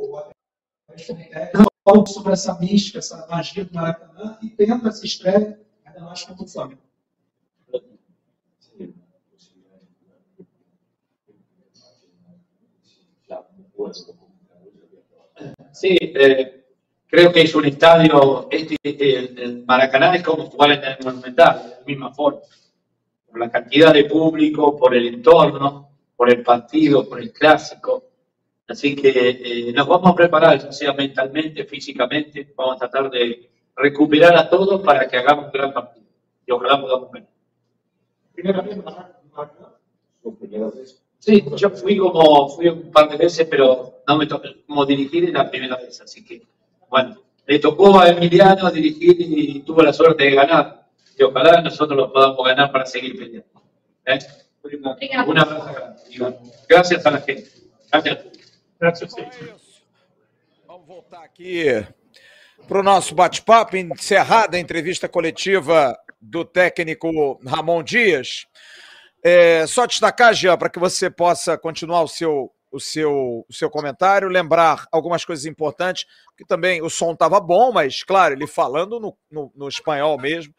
[1.06, 6.00] como técnico, fala sobre essa mística, essa magia do Maracanã, e tendo essa estreia, ainda
[6.00, 6.90] mais contra o Flamengo.
[15.72, 16.64] Sí, eh,
[17.06, 21.62] creo que es un estadio, este, el, el Maracaná es como jugar en el Monumental,
[21.62, 22.40] de la misma forma.
[23.26, 28.09] Por la cantidad de público, por el entorno, por el partido, por el clásico.
[28.70, 33.50] Así que eh, nos vamos a preparar, ya sea mentalmente, físicamente, vamos a tratar de
[33.74, 36.06] recuperar a todos para que hagamos un gran partido.
[36.46, 37.28] Y ojalá podamos ganar.
[41.18, 45.24] Sí, yo fui como, fui un par de veces, pero no me tocó como dirigir
[45.24, 46.46] en la primera vez, así que,
[46.88, 50.86] bueno, le tocó a Emiliano dirigir y tuvo la suerte de ganar.
[51.18, 53.62] Y ojalá nosotros lo podamos ganar para seguir peleando.
[54.06, 54.18] ¿Eh?
[54.62, 56.02] Una, un abrazo grande.
[56.10, 56.36] Iván.
[56.68, 57.50] Gracias a la gente.
[57.90, 58.29] Gracias.
[58.80, 59.56] Graças a
[60.66, 61.66] Vamos voltar aqui
[62.66, 68.46] para o nosso bate-papo, encerrada a entrevista coletiva do técnico Ramon Dias.
[69.22, 73.68] É, só destacar, Jean, para que você possa continuar o seu, o, seu, o seu
[73.68, 78.98] comentário, lembrar algumas coisas importantes, que também o som estava bom, mas, claro, ele falando
[78.98, 80.54] no, no, no espanhol mesmo.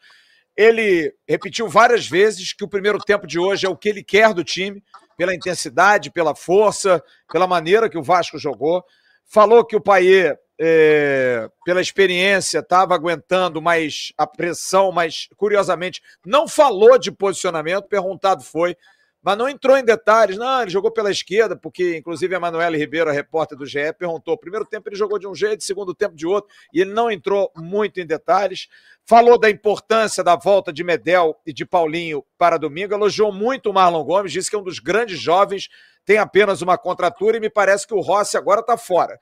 [0.56, 4.32] Ele repetiu várias vezes que o primeiro tempo de hoje é o que ele quer
[4.32, 4.80] do time,
[5.22, 8.84] pela intensidade, pela força, pela maneira que o Vasco jogou.
[9.24, 16.48] Falou que o Paier, é, pela experiência, estava aguentando mais a pressão, mas curiosamente não
[16.48, 18.76] falou de posicionamento, perguntado foi,
[19.22, 20.36] mas não entrou em detalhes.
[20.36, 24.36] Não, ele jogou pela esquerda, porque inclusive a Manuela Ribeiro, a repórter do GE, perguntou:
[24.36, 27.50] primeiro tempo ele jogou de um jeito, segundo tempo de outro, e ele não entrou
[27.56, 28.68] muito em detalhes.
[29.04, 33.72] Falou da importância da volta de Medel e de Paulinho para domingo, elogiou muito o
[33.72, 35.68] Marlon Gomes, disse que é um dos grandes jovens,
[36.04, 39.18] tem apenas uma contratura e me parece que o Rossi agora está fora.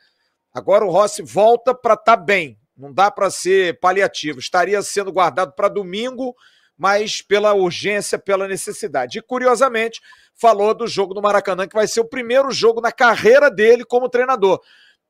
[0.52, 4.38] Agora o Rossi volta para estar tá bem, não dá para ser paliativo.
[4.38, 6.34] Estaria sendo guardado para domingo,
[6.80, 9.18] mas pela urgência, pela necessidade.
[9.18, 10.00] E curiosamente,
[10.34, 14.08] falou do jogo do Maracanã, que vai ser o primeiro jogo na carreira dele como
[14.08, 14.58] treinador,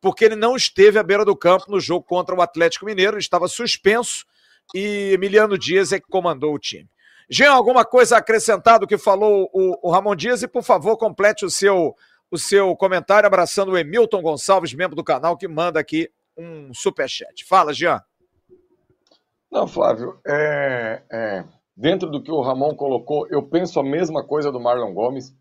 [0.01, 3.21] porque ele não esteve à beira do campo no jogo contra o Atlético Mineiro, ele
[3.21, 4.27] estava suspenso
[4.75, 6.91] e Emiliano Dias é que comandou o time.
[7.31, 10.43] Jean, alguma coisa acrescentada do que falou o, o Ramon Dias?
[10.43, 11.95] E, por favor, complete o seu,
[12.29, 17.45] o seu comentário, abraçando o Emilton Gonçalves, membro do canal, que manda aqui um superchat.
[17.45, 18.03] Fala, Jean.
[19.51, 21.45] Não, Flávio, é, é,
[21.81, 25.33] dentro do que o Ramon colocou, eu penso a mesma coisa do Marlon Gomes.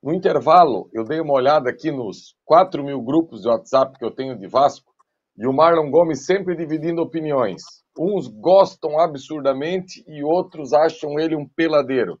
[0.00, 4.14] No intervalo, eu dei uma olhada aqui nos 4 mil grupos de WhatsApp que eu
[4.14, 4.92] tenho de Vasco,
[5.36, 7.62] e o Marlon Gomes sempre dividindo opiniões.
[7.98, 12.16] Uns gostam absurdamente e outros acham ele um peladeiro.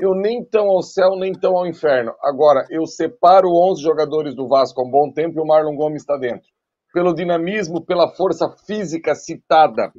[0.00, 2.14] Eu nem tão ao céu, nem tão ao inferno.
[2.22, 6.00] Agora, eu separo 11 jogadores do Vasco há um bom tempo e o Marlon Gomes
[6.00, 6.48] está dentro.
[6.94, 9.92] Pelo dinamismo, pela força física citada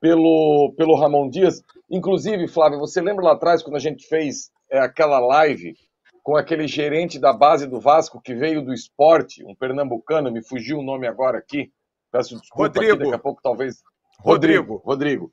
[0.00, 1.62] pelo, pelo Ramon Dias.
[1.90, 5.74] Inclusive, Flávio, você lembra lá atrás quando a gente fez é, aquela live
[6.22, 10.78] com aquele gerente da base do Vasco que veio do esporte, um pernambucano, me fugiu
[10.78, 11.70] o nome agora aqui.
[12.10, 12.94] Peço desculpa Rodrigo.
[12.94, 13.76] aqui, daqui a pouco talvez
[14.18, 14.82] Rodrigo.
[14.84, 15.30] Rodrigo.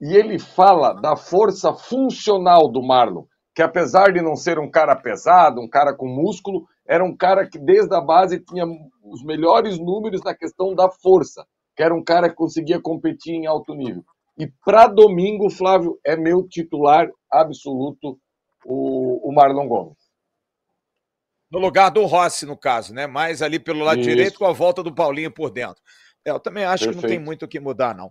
[0.00, 4.96] E ele fala da força funcional do Marlon, que apesar de não ser um cara
[4.96, 8.64] pesado, um cara com músculo, era um cara que desde a base tinha
[9.04, 11.44] os melhores números na questão da força,
[11.76, 14.04] que era um cara que conseguia competir em alto nível.
[14.38, 18.18] E para domingo, Flávio, é meu titular absoluto,
[18.64, 19.96] o, o Marlon Gomes.
[21.50, 23.06] No lugar do Rossi, no caso, né?
[23.06, 24.08] Mais ali pelo lado Isso.
[24.08, 25.82] direito com a volta do Paulinho por dentro.
[26.24, 27.24] É, eu também acho que não tem Perfeito.
[27.24, 28.10] muito o que mudar, não.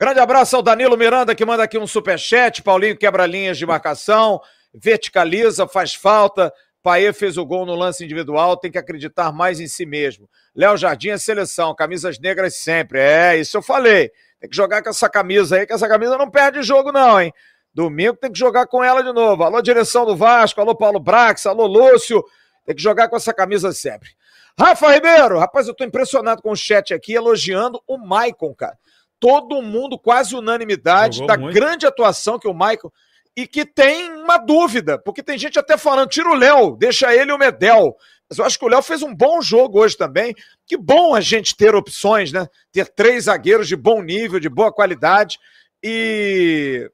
[0.00, 2.60] Grande abraço ao Danilo Miranda, que manda aqui um superchat.
[2.62, 4.40] Paulinho quebra linhas de marcação,
[4.74, 6.52] verticaliza, faz falta.
[6.82, 10.28] Paê fez o gol no lance individual, tem que acreditar mais em si mesmo.
[10.54, 12.98] Léo Jardim é seleção, camisas negras sempre.
[12.98, 14.10] É, isso eu falei.
[14.40, 17.32] Tem que jogar com essa camisa aí, que essa camisa não perde jogo, não, hein?
[17.72, 19.44] Domingo tem que jogar com ela de novo.
[19.44, 22.22] Alô, direção do Vasco, alô, Paulo Brax, alô, Lúcio.
[22.66, 24.10] Tem que jogar com essa camisa sempre.
[24.58, 28.76] Rafa Ribeiro, rapaz, eu tô impressionado com o chat aqui, elogiando o Maicon, cara.
[29.18, 31.54] Todo mundo, quase unanimidade, Jogou da muito.
[31.54, 32.90] grande atuação que o Maicon.
[33.36, 37.32] E que tem uma dúvida, porque tem gente até falando, tira o Léo, deixa ele
[37.32, 37.96] o Medel.
[38.28, 40.34] Mas eu acho que o Léo fez um bom jogo hoje também.
[40.66, 42.46] Que bom a gente ter opções, né?
[42.70, 45.38] Ter três zagueiros de bom nível, de boa qualidade.
[45.82, 46.90] E.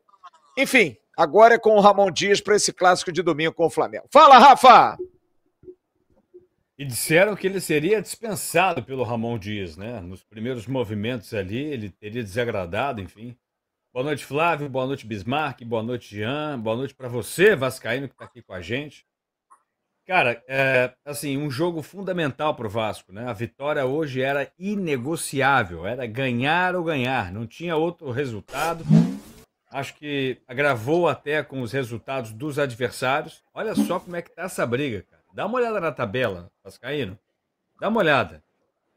[0.57, 4.07] Enfim, agora é com o Ramon Dias para esse clássico de domingo com o Flamengo.
[4.11, 4.97] Fala, Rafa!
[6.77, 10.01] E disseram que ele seria dispensado pelo Ramon Dias, né?
[10.01, 13.37] Nos primeiros movimentos ali, ele teria desagradado, enfim.
[13.91, 14.69] Boa noite, Flávio.
[14.69, 15.65] Boa noite, Bismarck.
[15.65, 16.59] Boa noite, Jean.
[16.61, 19.07] Boa noite para você, Vascaíno, que está aqui com a gente.
[20.07, 23.29] Cara, é, assim, um jogo fundamental para o Vasco, né?
[23.29, 28.85] A vitória hoje era inegociável, era ganhar ou ganhar, não tinha outro resultado.
[29.71, 33.43] Acho que agravou até com os resultados dos adversários.
[33.55, 35.23] Olha só como é que tá essa briga, cara.
[35.33, 37.19] Dá uma olhada na tabela, Vascaíno.
[37.81, 38.43] Dá uma olhada.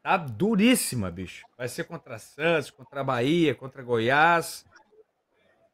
[0.02, 1.46] Tá duríssima, bicho.
[1.56, 4.64] Vai ser contra Santos, contra Bahia, contra Goiás.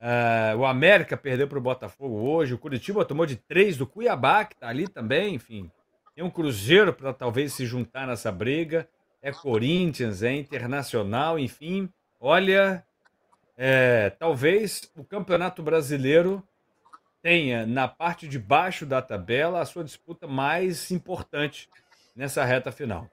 [0.01, 2.55] Uh, o América perdeu para o Botafogo hoje.
[2.55, 5.35] O Curitiba tomou de três do Cuiabá, que está ali também.
[5.35, 5.71] Enfim,
[6.15, 8.89] tem um Cruzeiro para talvez se juntar nessa briga.
[9.21, 11.89] É Corinthians, é Internacional, enfim.
[12.21, 12.85] Olha,
[13.57, 16.43] é, talvez o Campeonato Brasileiro
[17.21, 21.69] tenha na parte de baixo da tabela a sua disputa mais importante
[22.15, 23.11] nessa reta final.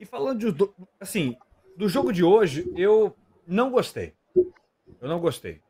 [0.00, 1.36] E falando de, assim,
[1.76, 4.14] do jogo de hoje, eu não gostei.
[4.34, 5.60] Eu não gostei.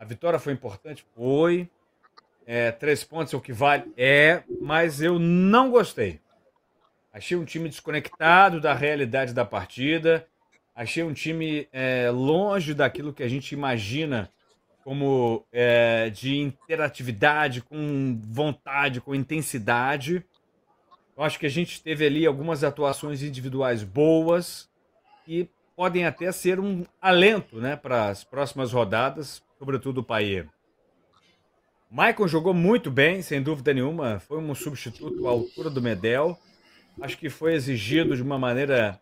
[0.00, 1.04] A vitória foi importante?
[1.14, 1.68] Foi.
[2.46, 3.92] É, três pontos é o que vale?
[3.98, 6.18] É, mas eu não gostei.
[7.12, 10.26] Achei um time desconectado da realidade da partida.
[10.74, 14.30] Achei um time é, longe daquilo que a gente imagina
[14.82, 20.24] como é, de interatividade, com vontade, com intensidade.
[21.14, 24.66] Eu acho que a gente teve ali algumas atuações individuais boas
[25.28, 25.46] e
[25.76, 30.48] podem até ser um alento né, para as próximas rodadas, sobretudo o Paier.
[31.90, 34.18] Maicon jogou muito bem, sem dúvida nenhuma.
[34.18, 36.38] Foi um substituto à altura do Medel.
[36.98, 38.98] Acho que foi exigido de uma maneira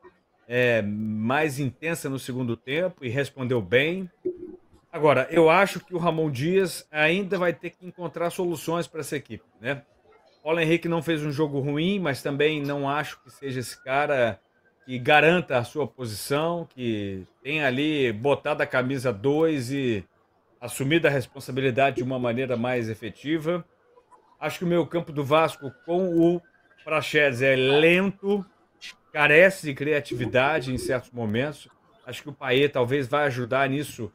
[0.48, 4.11] é, mais intensa no segundo tempo e respondeu bem.
[4.90, 9.16] Agora, eu acho que o Ramon Dias ainda vai ter que encontrar soluções para essa
[9.16, 9.82] equipe, né?
[10.42, 14.40] Paulo Henrique não fez um jogo ruim, mas também não acho que seja esse cara
[14.84, 20.04] que garanta a sua posição, que tem ali botado a camisa 2 e
[20.61, 23.64] assumido a responsabilidade de uma maneira mais efetiva.
[24.40, 26.42] Acho que o meio campo do Vasco com o
[26.84, 28.44] Praxedes é lento,
[29.12, 31.68] carece de criatividade em certos momentos.
[32.06, 34.12] Acho que o Paê talvez vai ajudar nisso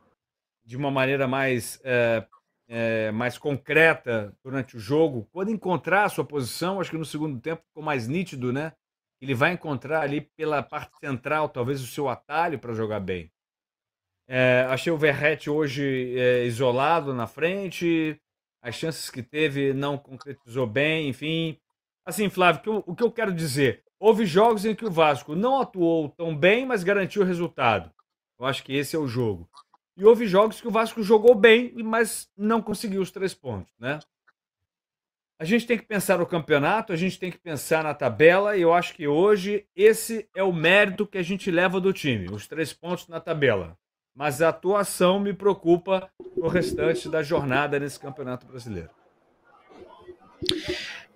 [0.66, 2.26] de uma maneira mais é,
[2.68, 7.40] é, mais concreta durante o jogo, quando encontrar a sua posição, acho que no segundo
[7.40, 8.74] tempo ficou mais nítido, né?
[9.22, 13.32] Ele vai encontrar ali pela parte central, talvez o seu atalho para jogar bem.
[14.28, 18.20] É, achei o Verrete hoje é, isolado na frente,
[18.62, 21.60] as chances que teve não concretizou bem, enfim.
[22.06, 23.84] Assim, Flávio, que eu, o que eu quero dizer?
[24.00, 27.92] Houve jogos em que o Vasco não atuou tão bem, mas garantiu o resultado.
[28.40, 29.50] Eu acho que esse é o jogo.
[29.96, 34.00] E houve jogos que o Vasco jogou bem, mas não conseguiu os três pontos, né?
[35.40, 38.62] A gente tem que pensar no campeonato, a gente tem que pensar na tabela, e
[38.62, 42.48] eu acho que hoje esse é o mérito que a gente leva do time, os
[42.48, 43.78] três pontos na tabela.
[44.16, 48.90] Mas a atuação me preocupa no restante da jornada nesse campeonato brasileiro.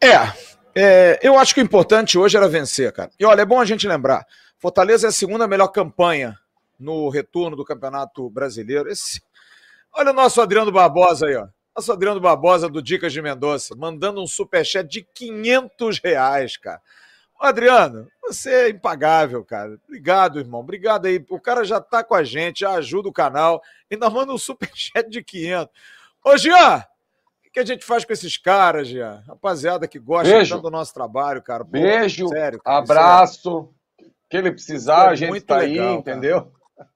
[0.02, 0.34] É,
[0.76, 3.12] é, eu acho que o importante hoje era vencer, cara.
[3.20, 4.26] E olha, é bom a gente lembrar:
[4.58, 6.38] Fortaleza é a segunda melhor campanha
[6.80, 8.90] no retorno do Campeonato Brasileiro.
[8.90, 9.22] Esse...
[9.94, 11.48] Olha o nosso Adriano Barbosa aí, ó.
[11.76, 16.82] Nosso Adriano Barbosa do Dicas de Mendonça, mandando um superchat de 500 reais, cara.
[17.40, 19.80] Adriano, você é impagável, cara.
[19.88, 20.62] Obrigado, irmão.
[20.62, 21.24] Obrigado aí.
[21.30, 23.62] O cara já tá com a gente, já ajuda o canal.
[23.92, 25.74] Ainda manda um superchat de 500.
[26.24, 26.80] Ô, Jean,
[27.46, 29.24] o que a gente faz com esses caras, Jean?
[29.28, 30.60] Rapaziada que gosta Beijo.
[30.60, 31.64] do nosso trabalho, cara.
[31.64, 33.74] Pô, Beijo, sério, cara, abraço.
[34.00, 34.06] É...
[34.30, 36.52] que ele precisar, é a gente tá legal, aí, entendeu?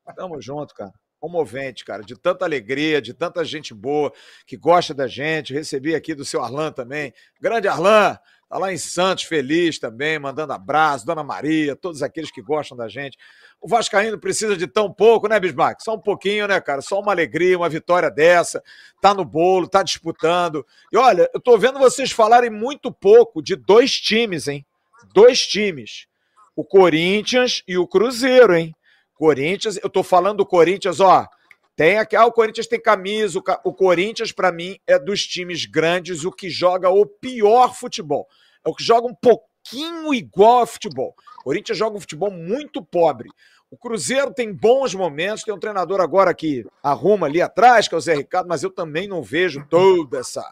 [0.06, 0.16] Cara.
[0.16, 0.94] Tamo junto, cara.
[1.20, 4.12] Comovente, cara, de tanta alegria, de tanta gente boa
[4.46, 5.54] que gosta da gente.
[5.54, 7.14] Recebi aqui do seu Arlan também.
[7.40, 8.18] Grande Arlan,
[8.52, 12.90] tá lá em Santos, feliz também, mandando abraço, Dona Maria, todos aqueles que gostam da
[12.90, 13.18] gente.
[13.62, 15.82] O Vascaíno precisa de tão pouco, né, Bismarck?
[15.82, 16.82] Só um pouquinho, né, cara?
[16.82, 18.62] Só uma alegria, uma vitória dessa.
[19.00, 20.66] Tá no bolo, tá disputando.
[20.92, 24.66] E olha, eu tô vendo vocês falarem muito pouco de dois times, hein?
[25.14, 26.08] Dois times.
[26.54, 28.76] O Corinthians e o Cruzeiro, hein?
[29.16, 31.26] Corinthians, eu tô falando do Corinthians, ó.
[31.74, 33.40] Tem aqui, ah, o Corinthians tem camisa.
[33.40, 38.28] O, o Corinthians, para mim, é dos times grandes o que joga o pior futebol.
[38.66, 41.16] É o que joga um pouquinho igual a futebol.
[41.40, 43.30] O Corinthians joga um futebol muito pobre.
[43.70, 47.98] O Cruzeiro tem bons momentos, tem um treinador agora que arruma ali atrás, que é
[47.98, 50.44] o Zé Ricardo, mas eu também não vejo toda essa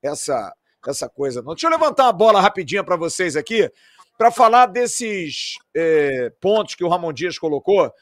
[0.00, 0.54] essa
[0.86, 1.54] essa coisa não.
[1.54, 3.70] Deixa eu levantar uma bola rapidinha para vocês aqui,
[4.16, 7.92] para falar desses é, pontos que o Ramon Dias colocou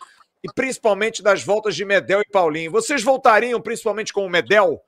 [0.45, 2.71] e principalmente das voltas de Medel e Paulinho.
[2.71, 4.81] Vocês voltariam principalmente com o Medel?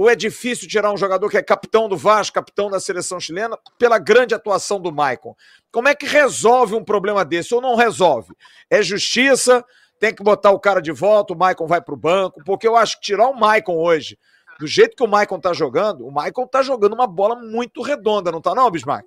[0.00, 3.58] Ou é difícil tirar um jogador que é capitão do Vasco, capitão da seleção chilena,
[3.78, 5.36] pela grande atuação do Maicon?
[5.70, 7.54] Como é que resolve um problema desse?
[7.54, 8.32] Ou não resolve?
[8.70, 9.62] É justiça,
[9.98, 12.76] tem que botar o cara de volta, o Maicon vai para o banco, porque eu
[12.76, 14.18] acho que tirar o Maicon hoje,
[14.58, 18.30] do jeito que o Maicon está jogando, o Maicon está jogando uma bola muito redonda,
[18.30, 19.04] não está não, Bismarck?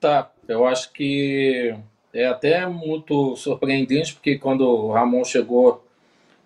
[0.00, 1.76] Tá, eu acho que
[2.14, 5.84] é até muito surpreendente, porque quando o Ramon chegou,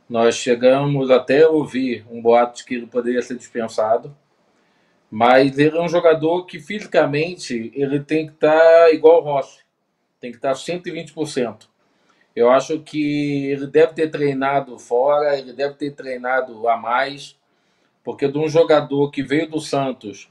[0.09, 4.15] nós chegamos até a ouvir um boato de que ele poderia ser dispensado.
[5.11, 9.61] Mas ele é um jogador que fisicamente ele tem que estar igual ao Rossi,
[10.21, 11.69] tem que estar 120%.
[12.35, 17.39] Eu acho que ele deve ter treinado fora, ele deve ter treinado a mais,
[18.03, 20.29] porque de um jogador que veio do Santos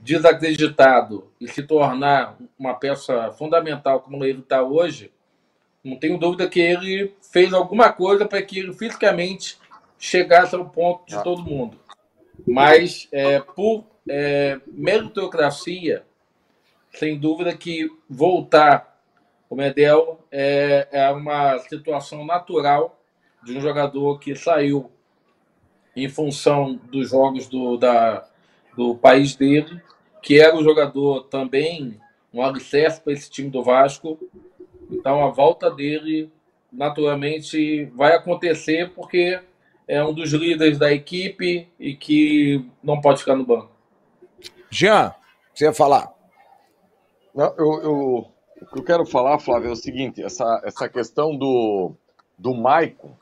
[0.00, 5.10] desacreditado e se tornar uma peça fundamental como ele está hoje,
[5.84, 9.58] não tenho dúvida que ele fez alguma coisa para que ele fisicamente
[9.98, 11.78] chegasse ao ponto de todo mundo.
[12.46, 16.04] Mas é, por é, meritocracia,
[16.92, 18.98] sem dúvida que voltar
[19.48, 22.98] o Medel é, é uma situação natural
[23.44, 24.90] de um jogador que saiu
[25.94, 28.26] em função dos jogos do, da,
[28.76, 29.80] do país dele,
[30.22, 32.00] que era um jogador também
[32.32, 34.18] um alicerce para esse time do Vasco.
[34.94, 36.30] Então a volta dele
[36.72, 39.40] naturalmente vai acontecer porque
[39.86, 43.70] é um dos líderes da equipe e que não pode ficar no banco.
[44.70, 45.14] Jean,
[45.52, 46.12] você ia falar?
[47.34, 48.30] Não, eu, eu,
[48.62, 51.92] o que eu quero falar, Flávio, é o seguinte: essa, essa questão do,
[52.38, 53.16] do Maicon,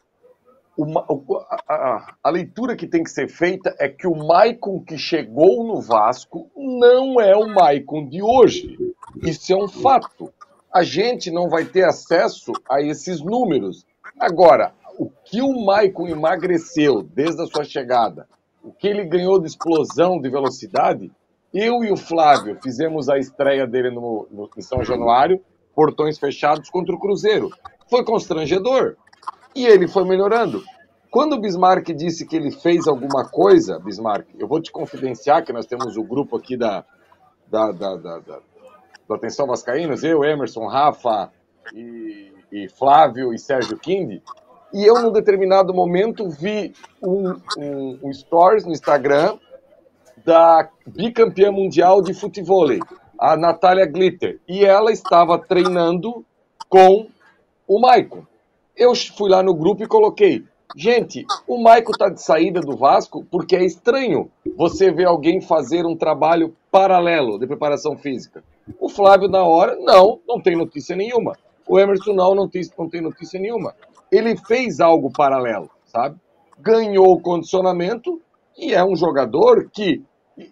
[0.76, 1.36] o,
[1.68, 5.80] a, a, leitura que tem que ser feita é que o Maicon que chegou no
[5.80, 8.78] Vasco não é o Maicon de hoje.
[9.22, 10.32] Isso é um fato.
[10.72, 13.84] A gente não vai ter acesso a esses números.
[14.18, 18.26] Agora, o que o Maicon emagreceu desde a sua chegada,
[18.62, 21.10] o que ele ganhou de explosão de velocidade,
[21.52, 25.40] eu e o Flávio fizemos a estreia dele no, no, em São Januário,
[25.74, 27.50] portões fechados contra o Cruzeiro.
[27.90, 28.96] Foi constrangedor.
[29.54, 30.62] E ele foi melhorando.
[31.10, 35.52] Quando o Bismarck disse que ele fez alguma coisa, Bismarck, eu vou te confidenciar que
[35.52, 36.86] nós temos o grupo aqui da,
[37.46, 38.38] da, da, da,
[39.08, 41.30] da Atenção Vascaínos, eu, Emerson, Rafa
[41.74, 44.22] e, e Flávio e Sérgio Kindi,
[44.72, 46.72] e eu, num determinado momento, vi
[47.02, 49.36] um, um, um stories no Instagram
[50.24, 52.68] da bicampeã mundial de futebol,
[53.18, 54.40] a Natália Glitter.
[54.48, 56.24] E ela estava treinando
[56.70, 57.06] com
[57.68, 58.24] o Maicon.
[58.74, 60.42] Eu fui lá no grupo e coloquei.
[60.74, 65.84] Gente, o Maicon está de saída do Vasco porque é estranho você ver alguém fazer
[65.84, 68.42] um trabalho paralelo de preparação física.
[68.78, 71.36] O Flávio, na hora, não, não tem notícia nenhuma.
[71.68, 73.74] O Emerson, não, não tem, não tem notícia nenhuma.
[74.10, 76.16] Ele fez algo paralelo, sabe?
[76.58, 78.20] Ganhou o condicionamento
[78.56, 80.04] e é um jogador que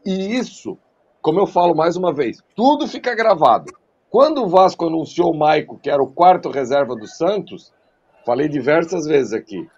[0.05, 0.79] e isso,
[1.23, 3.73] como eu falo mais uma vez, tudo fica gravado.
[4.11, 7.73] Quando o Vasco anunciou o Maico, que era o quarto reserva do Santos,
[8.27, 9.69] falei diversas vezes aqui.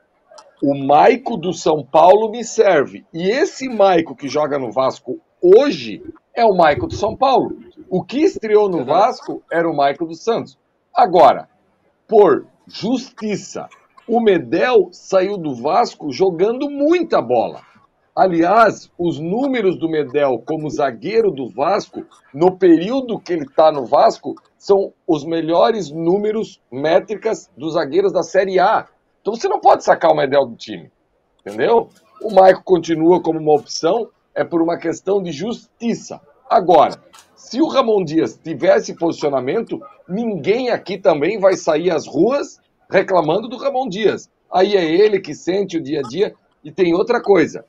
[0.62, 3.04] O Maico do São Paulo me serve.
[3.12, 6.02] E esse Maico que joga no Vasco hoje
[6.34, 7.56] é o Maico do São Paulo.
[7.94, 10.58] O que estreou no Vasco era o Maico do Santos.
[10.94, 11.46] Agora,
[12.08, 13.68] por justiça,
[14.08, 17.60] o Medel saiu do Vasco jogando muita bola.
[18.16, 23.84] Aliás, os números do Medel como zagueiro do Vasco, no período que ele está no
[23.84, 28.88] Vasco, são os melhores números métricas dos zagueiros da Série A.
[29.20, 30.90] Então você não pode sacar o Medel do time.
[31.44, 31.90] Entendeu?
[32.22, 36.22] O Maico continua como uma opção, é por uma questão de justiça.
[36.48, 36.98] Agora,
[37.42, 43.56] se o Ramon Dias tivesse posicionamento, ninguém aqui também vai sair às ruas reclamando do
[43.56, 44.30] Ramon Dias.
[44.50, 46.34] Aí é ele que sente o dia a dia.
[46.62, 47.64] E tem outra coisa: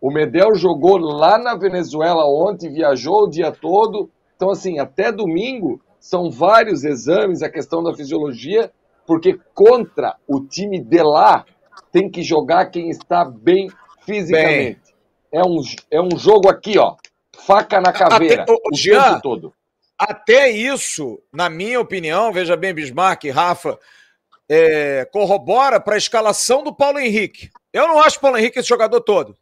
[0.00, 4.08] o Medel jogou lá na Venezuela ontem, viajou o dia todo.
[4.34, 8.72] Então, assim, até domingo são vários exames, a questão da fisiologia,
[9.06, 11.44] porque contra o time de lá
[11.92, 13.68] tem que jogar quem está bem
[14.00, 14.80] fisicamente.
[15.30, 15.40] Bem.
[15.40, 16.96] É, um, é um jogo aqui, ó.
[17.46, 18.42] Faca na caveira.
[18.42, 19.54] Até, o, o Jean, tempo todo.
[19.98, 23.78] Até isso, na minha opinião, veja bem, Bismarck, Rafa,
[24.48, 27.50] é, corrobora para a escalação do Paulo Henrique.
[27.72, 29.36] Eu não acho o Paulo Henrique esse jogador todo.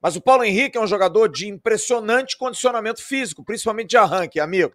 [0.00, 4.74] Mas o Paulo Henrique é um jogador de impressionante condicionamento físico, principalmente de arranque, amigo.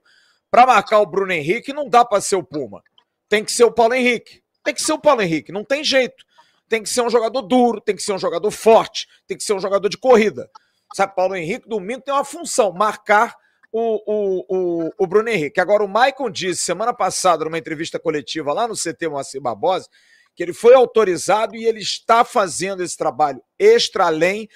[0.50, 2.82] Para marcar o Bruno Henrique, não dá para ser o Puma.
[3.30, 4.42] Tem que ser o Paulo Henrique.
[4.64, 6.26] Tem que ser o Paulo Henrique, não tem jeito.
[6.68, 9.54] Tem que ser um jogador duro, tem que ser um jogador forte, tem que ser
[9.54, 10.50] um jogador de corrida.
[10.94, 13.36] Sabe, Paulo Henrique, domingo tem uma função, marcar
[13.72, 15.60] o, o, o, o Bruno Henrique.
[15.60, 19.88] Agora, o Maicon disse semana passada, numa entrevista coletiva lá no CT Moacir Barbosa,
[20.36, 24.48] que ele foi autorizado e ele está fazendo esse trabalho extra além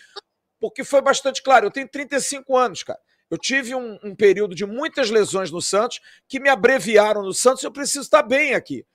[0.60, 1.66] porque foi bastante claro.
[1.66, 3.00] Eu tenho 35 anos, cara.
[3.30, 7.64] Eu tive um, um, período de muitas lesões no Santos que me abreviaram no Santos
[7.64, 8.86] eu preciso estar bem aqui.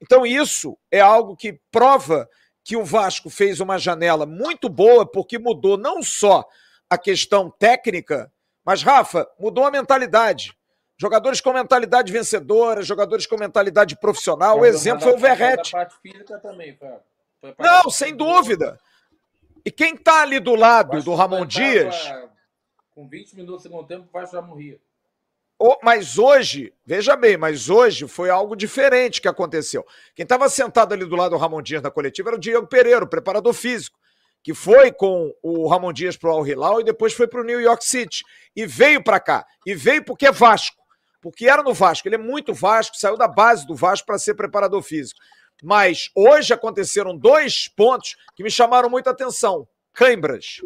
[0.00, 2.28] Então, isso é algo que prova
[2.64, 6.44] que o Vasco fez uma janela muito boa, porque mudou não só
[6.92, 8.30] a questão técnica,
[8.64, 10.56] mas, Rafa, mudou a mentalidade.
[10.96, 14.58] Jogadores com mentalidade vencedora, jogadores com mentalidade profissional.
[14.60, 15.72] o exemplo foi o Verrete.
[17.58, 18.78] Não, sem dúvida.
[19.64, 21.96] E quem está ali do lado do Ramon Dias.
[22.94, 24.78] Com 20 minutos do segundo tempo, o Vasco já morria.
[25.58, 29.86] O- Mas hoje, veja bem, mas hoje foi algo diferente que aconteceu.
[30.14, 33.04] Quem estava sentado ali do lado do Ramon Dias na coletiva era o Diego Pereira,
[33.04, 33.96] o preparador físico,
[34.42, 37.44] que foi com o Ramon Dias para o Al Hilal e depois foi para o
[37.44, 38.22] New York City.
[38.56, 39.46] E veio para cá.
[39.64, 40.82] E veio porque é Vasco.
[41.20, 42.08] Porque era no Vasco.
[42.08, 45.20] Ele é muito Vasco, saiu da base do Vasco para ser preparador físico.
[45.62, 49.66] Mas hoje aconteceram dois pontos que me chamaram muita atenção.
[49.92, 50.60] Cãibras.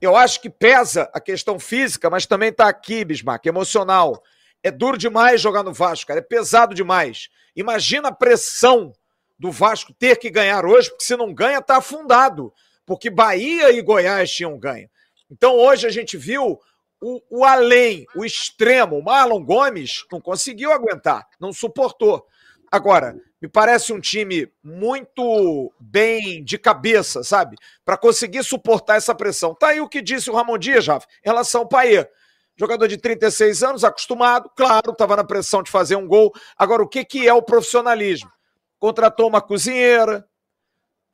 [0.00, 4.22] Eu acho que pesa a questão física, mas também tá aqui, Bismarck, emocional.
[4.62, 6.20] É duro demais jogar no Vasco, cara.
[6.20, 7.28] É pesado demais.
[7.54, 8.92] Imagina a pressão
[9.38, 12.52] do Vasco ter que ganhar hoje, porque se não ganha, tá afundado.
[12.88, 14.88] Porque Bahia e Goiás tinham ganho.
[15.30, 16.58] Então hoje a gente viu
[17.02, 18.96] o, o além, o extremo.
[18.96, 22.26] O Marlon Gomes não conseguiu aguentar, não suportou.
[22.72, 27.58] Agora, me parece um time muito bem de cabeça, sabe?
[27.84, 29.54] Para conseguir suportar essa pressão.
[29.54, 32.08] Tá aí o que disse o Ramon Dias, Rafa, em relação ao Paê.
[32.56, 36.32] Jogador de 36 anos, acostumado, claro, estava na pressão de fazer um gol.
[36.56, 38.30] Agora, o que, que é o profissionalismo?
[38.78, 40.26] Contratou uma cozinheira,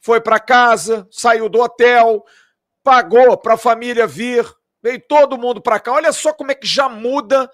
[0.04, 2.22] foi para casa, saiu do hotel,
[2.82, 4.44] pagou para a família vir,
[4.82, 5.92] veio todo mundo para cá.
[5.92, 7.50] Olha só como é que já muda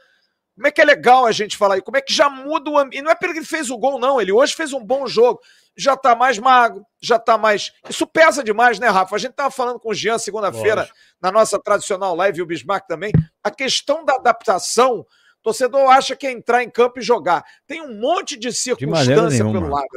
[0.57, 1.81] como é que é legal a gente falar aí?
[1.81, 3.01] Como é que já muda o ambiente?
[3.01, 4.21] E não é porque ele fez o gol, não.
[4.21, 5.41] Ele hoje fez um bom jogo.
[5.75, 7.73] Já tá mais magro, já tá mais.
[7.89, 9.17] Isso pesa demais, né, Rafa?
[9.17, 10.87] A gente tava falando com o Jean segunda-feira,
[11.19, 13.11] na nossa tradicional live, e o Bismarck também.
[13.43, 15.07] A questão da adaptação, o
[15.43, 17.43] torcedor acha que é entrar em campo e jogar.
[17.67, 19.61] Tem um monte de circunstância nenhuma.
[19.61, 19.89] pelo lado.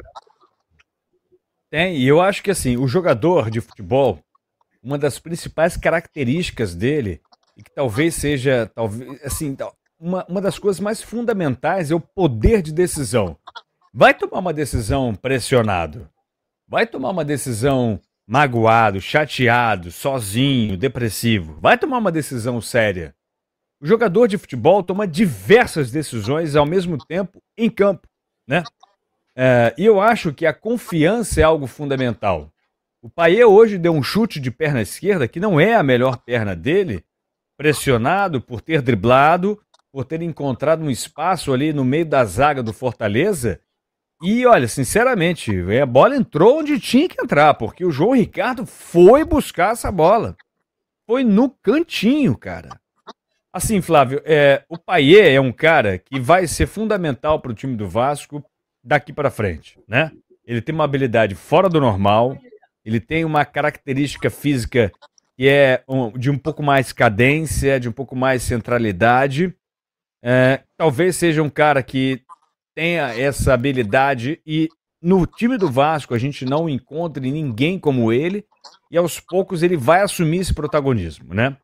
[1.73, 4.19] Tem, e eu acho que assim, o jogador de futebol,
[4.83, 7.19] uma das principais características dele,
[7.57, 9.57] e que talvez seja, talvez, assim,
[9.99, 13.35] uma, uma das coisas mais fundamentais é o poder de decisão.
[13.91, 16.07] Vai tomar uma decisão pressionado.
[16.67, 21.57] Vai tomar uma decisão magoado, chateado, sozinho, depressivo.
[21.59, 23.15] Vai tomar uma decisão séria.
[23.81, 28.07] O jogador de futebol toma diversas decisões ao mesmo tempo em campo,
[28.47, 28.63] né?
[29.35, 32.51] É, e eu acho que a confiança é algo fundamental.
[33.01, 36.55] O Paier hoje deu um chute de perna esquerda que não é a melhor perna
[36.55, 37.03] dele,
[37.57, 39.59] pressionado por ter driblado,
[39.91, 43.59] por ter encontrado um espaço ali no meio da zaga do Fortaleza.
[44.21, 48.65] E olha, sinceramente, é, a bola entrou onde tinha que entrar, porque o João Ricardo
[48.65, 50.37] foi buscar essa bola.
[51.05, 52.79] Foi no cantinho, cara.
[53.51, 57.75] Assim, Flávio, é, o Paier é um cara que vai ser fundamental para o time
[57.75, 58.43] do Vasco
[58.83, 60.11] daqui para frente, né?
[60.45, 62.37] Ele tem uma habilidade fora do normal,
[62.83, 64.91] ele tem uma característica física
[65.35, 65.83] que é
[66.17, 69.55] de um pouco mais cadência, de um pouco mais centralidade.
[70.21, 72.21] É, talvez seja um cara que
[72.75, 74.69] tenha essa habilidade e
[75.01, 78.45] no time do Vasco a gente não encontre ninguém como ele
[78.89, 81.57] e aos poucos ele vai assumir esse protagonismo, né?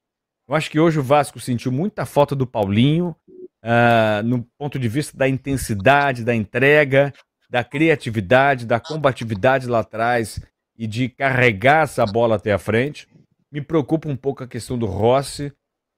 [0.48, 3.16] Eu acho que hoje o Vasco sentiu muita falta do Paulinho,
[3.64, 7.14] ah, no ponto de vista da intensidade, da entrega,
[7.50, 10.40] da criatividade, da combatividade lá atrás
[10.78, 13.08] e de carregar essa bola até a frente.
[13.52, 15.52] Me preocupa um pouco a questão do Rossi.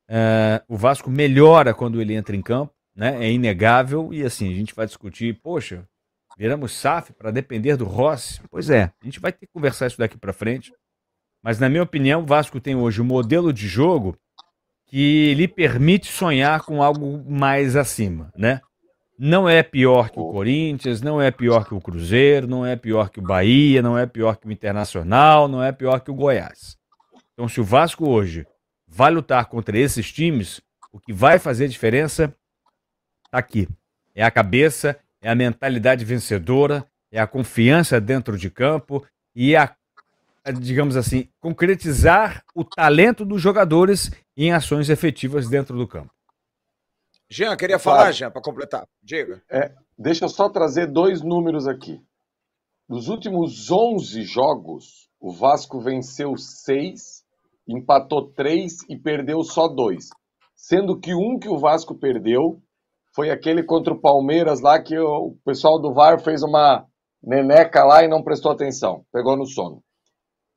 [0.09, 3.25] Ah, o Vasco melhora quando ele entra em campo, né?
[3.25, 4.13] É inegável.
[4.13, 5.85] E assim, a gente vai discutir, poxa,
[6.37, 8.41] viramos SAF para depender do Rossi.
[8.49, 10.73] Pois é, a gente vai ter que conversar isso daqui para frente.
[11.43, 14.17] Mas na minha opinião, o Vasco tem hoje um modelo de jogo
[14.91, 18.59] que lhe permite sonhar com algo mais acima, né?
[19.17, 23.09] Não é pior que o Corinthians, não é pior que o Cruzeiro, não é pior
[23.09, 26.77] que o Bahia, não é pior que o Internacional, não é pior que o Goiás.
[27.33, 28.45] Então, se o Vasco hoje
[28.85, 30.59] vai lutar contra esses times,
[30.91, 32.27] o que vai fazer diferença
[33.29, 33.69] tá aqui.
[34.13, 39.73] É a cabeça, é a mentalidade vencedora, é a confiança dentro de campo e a,
[40.59, 46.11] digamos assim, concretizar o talento dos jogadores em ações efetivas dentro do campo.
[47.29, 48.87] Jean, queria falar, Jean, para completar.
[49.01, 49.41] Diga.
[49.49, 52.01] É, deixa eu só trazer dois números aqui.
[52.89, 57.23] Nos últimos 11 jogos, o Vasco venceu 6,
[57.67, 60.09] empatou 3 e perdeu só 2.
[60.55, 62.61] Sendo que um que o Vasco perdeu
[63.15, 66.85] foi aquele contra o Palmeiras lá que o pessoal do VAR fez uma
[67.23, 69.81] neneca lá e não prestou atenção, pegou no sono.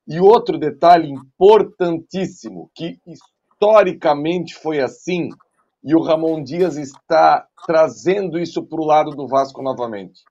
[0.06, 5.30] E outro detalhe importantíssimo, que historicamente foi assim,
[5.82, 10.22] e o Ramon Dias está trazendo isso para o lado do Vasco novamente.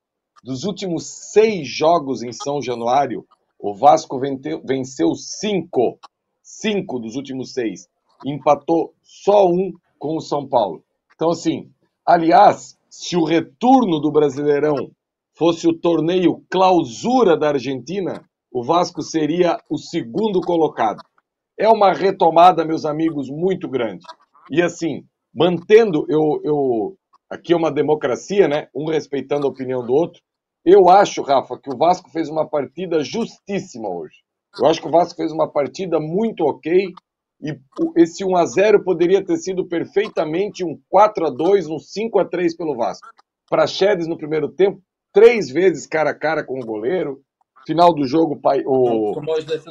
[0.43, 3.25] Dos últimos seis jogos em São Januário,
[3.59, 5.97] o Vasco venceu cinco.
[6.41, 7.87] Cinco dos últimos seis.
[8.25, 10.83] Empatou só um com o São Paulo.
[11.15, 11.71] Então, assim,
[12.05, 14.91] aliás, se o retorno do Brasileirão
[15.35, 18.23] fosse o torneio clausura da Argentina,
[18.53, 21.01] o Vasco seria o segundo colocado.
[21.57, 24.03] é uma retomada, meus amigos, muito grande.
[24.49, 26.97] E assim, mantendo, eu, eu
[27.29, 28.67] aqui é uma democracia, né?
[28.75, 30.21] Um respeitando a opinião do outro.
[30.65, 34.15] Eu acho, Rafa, que o Vasco fez uma partida justíssima hoje.
[34.59, 36.93] Eu acho que o Vasco fez uma partida muito ok
[37.41, 37.59] e
[37.97, 42.25] esse 1 a 0 poderia ter sido perfeitamente um 4 a 2, um 5 a
[42.25, 43.07] 3 pelo Vasco.
[43.49, 44.81] Praxedes no primeiro tempo,
[45.11, 47.21] três vezes cara a cara com o goleiro.
[47.65, 49.19] Final do jogo, o,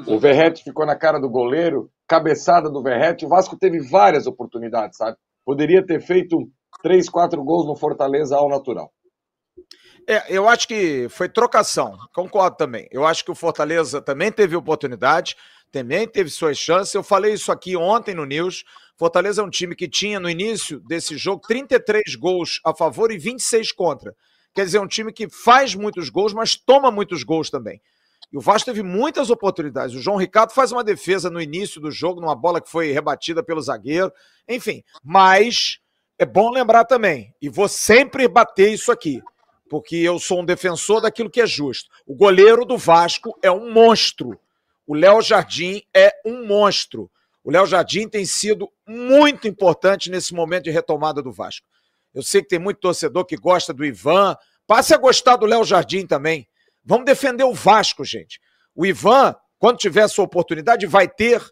[0.07, 3.27] o Verrete ficou na cara do goleiro, cabeçada do Verrete.
[3.27, 5.17] O Vasco teve várias oportunidades, sabe?
[5.45, 6.37] Poderia ter feito
[6.83, 8.91] três, quatro gols no Fortaleza ao natural.
[10.09, 12.89] É, eu acho que foi trocação, concordo também.
[12.91, 15.37] Eu acho que o Fortaleza também teve oportunidade,
[15.71, 16.93] também teve suas chances.
[16.95, 18.65] Eu falei isso aqui ontem no News.
[18.99, 23.19] Fortaleza é um time que tinha no início desse jogo 33 gols a favor e
[23.19, 24.15] 26 contra.
[24.55, 27.81] Quer dizer, é um time que faz muitos gols, mas toma muitos gols também.
[28.33, 29.95] E o Vasco teve muitas oportunidades.
[29.95, 33.43] O João Ricardo faz uma defesa no início do jogo, numa bola que foi rebatida
[33.43, 34.13] pelo zagueiro.
[34.49, 35.79] Enfim, mas
[36.19, 39.21] é bom lembrar também, e vou sempre bater isso aqui,
[39.69, 41.91] porque eu sou um defensor daquilo que é justo.
[42.07, 44.39] O goleiro do Vasco é um monstro.
[44.87, 47.11] O Léo Jardim é um monstro.
[47.45, 51.67] O Léo Jardim tem sido muito importante nesse momento de retomada do Vasco.
[52.15, 54.37] Eu sei que tem muito torcedor que gosta do Ivan.
[54.67, 56.47] Passe a gostar do Léo Jardim também.
[56.85, 58.41] Vamos defender o Vasco, gente.
[58.75, 61.43] O Ivan, quando tiver sua oportunidade, vai ter.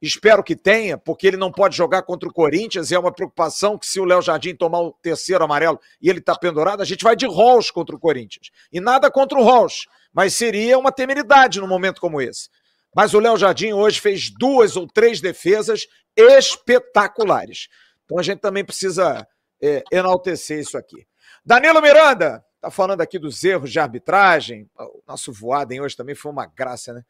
[0.00, 2.90] Espero que tenha, porque ele não pode jogar contra o Corinthians.
[2.90, 6.18] E é uma preocupação que se o Léo Jardim tomar o terceiro amarelo e ele
[6.18, 8.50] está pendurado, a gente vai de Rolls contra o Corinthians.
[8.70, 12.48] E nada contra o Rolls, mas seria uma temeridade num momento como esse.
[12.94, 15.86] Mas o Léo Jardim hoje fez duas ou três defesas
[16.16, 17.68] espetaculares.
[18.04, 19.26] Então a gente também precisa
[19.62, 21.06] é, enaltecer isso aqui.
[21.44, 24.68] Danilo Miranda, tá falando aqui dos erros de arbitragem.
[24.78, 27.02] O nosso Voaden hoje também foi uma graça, né?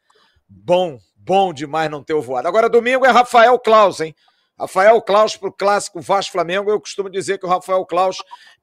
[0.47, 2.47] Bom, bom demais não ter o voado.
[2.47, 4.15] Agora, domingo é Rafael Klaus, hein?
[4.57, 6.71] Rafael Klaus para o clássico Vasco Flamengo.
[6.71, 8.17] Eu costumo dizer que o Rafael Klaus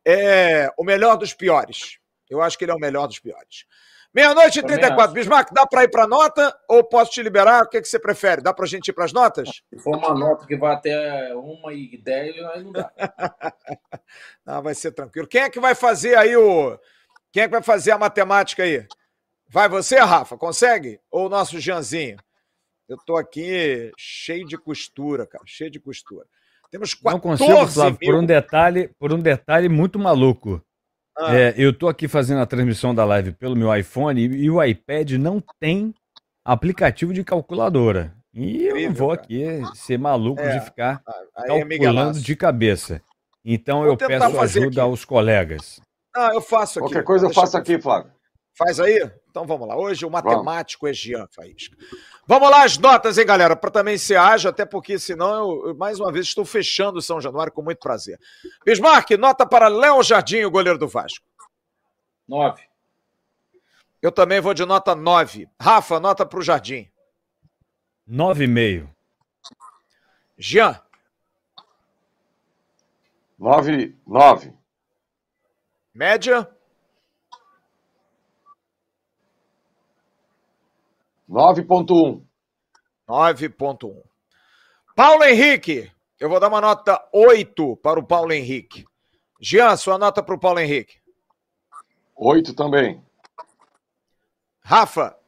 [0.05, 1.99] é o melhor dos piores.
[2.28, 3.66] Eu acho que ele é o melhor dos piores.
[4.15, 5.12] Meia-noite e 34.
[5.12, 7.65] Bismarck, dá para ir para nota ou posso te liberar?
[7.65, 8.41] O que, é que você prefere?
[8.41, 9.49] Dá para a gente ir para as notas?
[9.69, 12.93] Se for uma nota que vai até 1 e 10, aí não dá.
[14.47, 15.27] não, vai ser tranquilo.
[15.27, 16.79] Quem é que vai fazer aí o.
[17.33, 18.87] Quem é que vai fazer a matemática aí?
[19.49, 20.39] Vai você, Rafa?
[20.39, 21.01] Consegue?
[21.11, 22.17] Ou o nosso Janzinho?
[22.89, 25.43] Eu tô aqui cheio de costura, cara.
[25.45, 26.25] Cheio de costura.
[26.71, 28.12] Temos 14 Não consigo, Flávio, mil...
[28.12, 30.65] por um detalhe, por um detalhe muito maluco.
[31.17, 31.37] Ah.
[31.37, 34.62] É, eu tô aqui fazendo a transmissão da live pelo meu iPhone e, e o
[34.62, 35.95] iPad não tem
[36.45, 38.12] aplicativo de calculadora.
[38.35, 39.23] E eu não vou cara.
[39.23, 41.01] aqui ser maluco é, de ficar
[41.37, 43.01] é calculando é de cabeça.
[43.45, 44.81] Então vou eu peço ajuda aqui.
[44.81, 45.81] aos colegas.
[46.17, 46.89] Ah, eu faço aqui.
[46.89, 48.11] Qualquer coisa eu faço aqui, Flávio.
[48.55, 49.11] Faz aí?
[49.29, 49.77] Então vamos lá.
[49.77, 50.97] Hoje o matemático vamos.
[50.97, 51.77] é Jean Faísca.
[52.27, 53.57] Vamos lá, as notas, hein, galera?
[53.57, 57.03] Para também ser ágil, até porque senão eu, eu, mais uma vez, estou fechando o
[57.03, 58.19] São Januário com muito prazer.
[58.65, 61.27] Bismarck, nota para Léo Jardim, o goleiro do Vasco.
[62.29, 62.63] Nove.
[64.01, 65.49] Eu também vou de nota nove.
[65.61, 66.89] Rafa, nota para o Jardim.
[68.07, 68.95] Nove e meio.
[70.39, 70.81] Jean.
[73.37, 74.53] Nove, nove.
[75.93, 76.54] Média?
[81.35, 82.24] 9.1.
[83.09, 84.03] 9.1.
[84.95, 85.91] Paulo Henrique.
[86.20, 88.87] Eu vou dar uma nota 8 para o Paulo Henrique.
[89.41, 91.03] Jean, sua nota para o Paulo Henrique.
[92.14, 93.05] 8 também.
[94.61, 95.18] Rafa.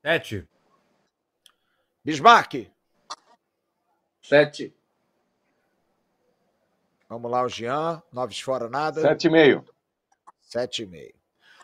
[0.00, 0.48] 7.
[2.02, 2.70] Bismarck.
[4.22, 4.74] 7.
[7.10, 8.02] Vamos lá, o Jean.
[8.10, 9.02] Noves fora, nada.
[9.02, 9.66] 7,5.
[10.50, 11.14] 7,5.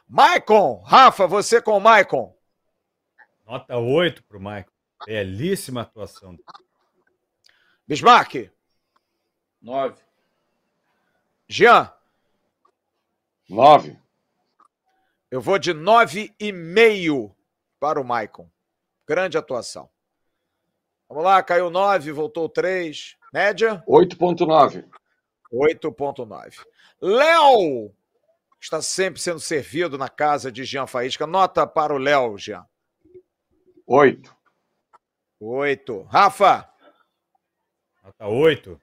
[0.07, 0.83] Maicon.
[0.85, 2.37] Rafa, você com o Maicon.
[3.47, 4.73] Nota 8 para o Maicon.
[5.07, 6.39] Belíssima atuação.
[7.87, 8.51] Bismarck.
[9.61, 10.03] 9.
[11.49, 11.93] Jean.
[13.49, 13.99] 9.
[15.31, 17.35] Eu vou de 9,5
[17.79, 18.49] para o Maicon.
[19.07, 19.91] Grande atuação.
[21.09, 23.17] Vamos lá, caiu 9, voltou 3.
[23.33, 23.85] Média?
[23.87, 24.89] 8,9.
[25.53, 26.65] 8,9.
[27.01, 27.93] Léo
[28.59, 31.27] está sempre sendo servido na casa de Jean Faísca.
[31.27, 32.67] Nota para o Léo, Jean.
[33.87, 34.35] Oito.
[35.39, 36.03] Oito.
[36.05, 36.69] Rafa?
[38.03, 38.81] Nota oito.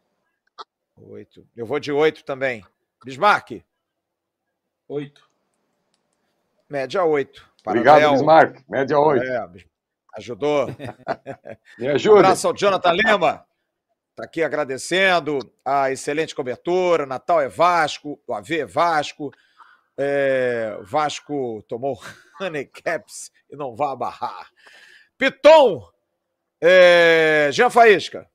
[0.96, 1.48] Oito.
[1.56, 2.64] Eu vou de oito também.
[3.04, 3.64] Bismarck?
[4.88, 5.28] Oito.
[6.70, 7.50] Média oito.
[7.66, 8.64] Obrigado, Bismarck.
[8.70, 9.26] Média oito.
[9.26, 9.66] É,
[10.18, 10.68] ajudou.
[11.80, 12.16] Me ajuda.
[12.16, 13.46] Um abraço ao Jonathan Lema.
[14.12, 17.08] Está aqui agradecendo a excelente cobertura.
[17.08, 19.32] Natal é Vasco, o AV é Vasco.
[19.98, 22.00] É, Vasco tomou
[22.40, 24.52] honey caps e não vai barrar.
[25.22, 25.88] Piton,
[26.60, 27.52] É...
[27.52, 28.28] Jean Faísca.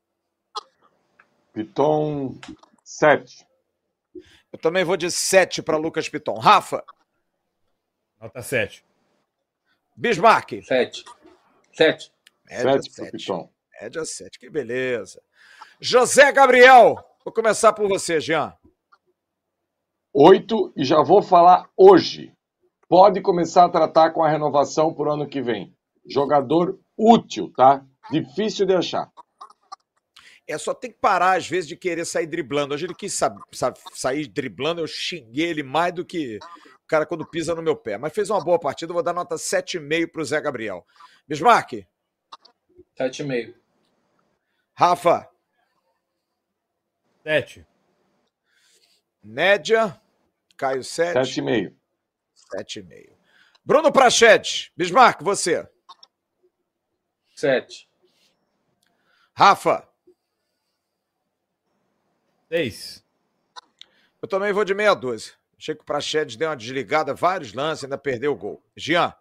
[1.52, 2.38] Piton
[2.84, 3.44] 7.
[4.52, 6.38] Eu também vou de 7 para Lucas Piton.
[6.38, 6.84] Rafa.
[8.20, 8.84] Nota 7.
[9.96, 10.62] Bismarck.
[10.62, 11.04] 7.
[11.72, 12.12] 7.
[12.44, 13.10] Média 7 pro 7.
[13.10, 13.50] Piton.
[13.82, 15.20] Média 7, que beleza.
[15.80, 16.94] José Gabriel.
[17.24, 18.56] Vou começar por você, Jean.
[20.14, 22.32] 8 e já vou falar hoje.
[22.88, 25.75] Pode começar a tratar com a renovação por ano que vem.
[26.08, 27.84] Jogador útil, tá?
[28.10, 29.10] Difícil de achar.
[30.48, 32.72] É só tem que parar, às vezes, de querer sair driblando.
[32.72, 36.38] Hoje ele quis sa- sa- sair driblando, eu xinguei ele mais do que
[36.84, 37.98] o cara quando pisa no meu pé.
[37.98, 40.86] Mas fez uma boa partida, eu vou dar nota 7,5 para o Zé Gabriel.
[41.26, 41.84] Bismarck,
[42.96, 43.54] 7,5.
[44.74, 45.28] Rafa,
[47.24, 47.66] 7.
[49.22, 50.00] média,
[50.56, 51.74] Caio 7, 7,5.
[52.54, 53.12] 7,5.
[53.64, 55.68] Bruno Prachete, Bismarck, você.
[57.36, 57.86] 7.
[59.34, 59.86] Rafa,
[62.48, 63.04] 6.
[64.22, 65.34] eu também vou de meia dúzia.
[65.58, 68.62] Achei que o Prachedes deu uma desligada, vários lances, ainda perdeu o gol.
[68.74, 69.14] Jean,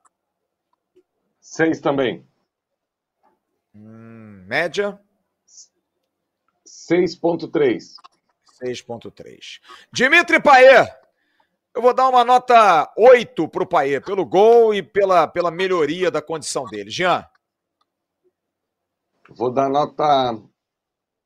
[1.42, 2.26] 6 também.
[3.74, 4.98] hum, média,
[6.66, 7.96] 6,3.
[8.64, 9.60] 6.3.
[9.92, 10.88] Dimitri Paê.
[11.74, 16.22] Eu vou dar uma nota 8 pro Paê, pelo gol e pela, pela melhoria da
[16.22, 16.90] condição dele.
[16.90, 17.28] Jean,
[19.30, 20.40] Vou dar nota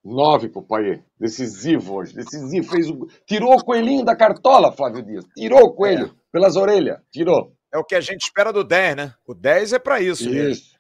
[0.03, 1.03] 9 pro Paier.
[1.19, 2.15] Decisivo hoje.
[2.15, 2.69] Decisivo.
[2.69, 3.07] Fez o...
[3.25, 5.25] Tirou o coelhinho da cartola, Flávio Dias.
[5.35, 7.01] Tirou o coelho pelas orelhas.
[7.11, 7.53] Tirou.
[7.73, 9.15] é o que a gente espera do 10, né?
[9.25, 10.49] O 10 é pra isso, mesmo.
[10.49, 10.79] Isso.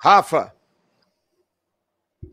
[0.00, 0.54] Rafa,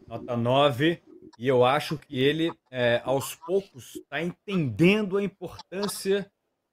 [0.07, 1.01] Nota 9.
[1.37, 6.31] E eu acho que ele, é, aos poucos, está entendendo a importância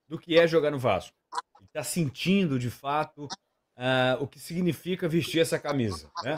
[0.09, 1.17] do que é jogar no Vasco.
[1.65, 3.27] Está sentindo, de fato,
[3.77, 6.11] ah, o que significa vestir essa camisa.
[6.23, 6.37] Né?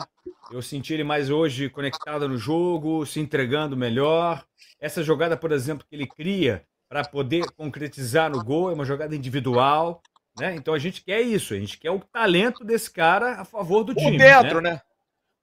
[0.51, 4.45] Eu senti ele mais hoje conectado no jogo, se entregando melhor.
[4.79, 9.15] Essa jogada, por exemplo, que ele cria para poder concretizar no gol é uma jogada
[9.15, 10.01] individual.
[10.37, 10.55] Né?
[10.55, 13.93] Então a gente quer isso, a gente quer o talento desse cara a favor do
[13.93, 14.17] por time.
[14.17, 14.81] dentro, né?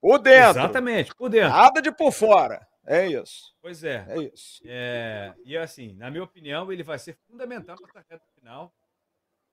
[0.01, 0.61] Por dentro.
[0.61, 1.51] Exatamente, por dentro.
[1.51, 2.67] Nada de por fora.
[2.87, 3.55] É isso.
[3.61, 4.05] Pois é.
[4.09, 4.61] É isso.
[4.67, 8.75] É, e assim, na minha opinião, ele vai ser fundamental para essa reta final.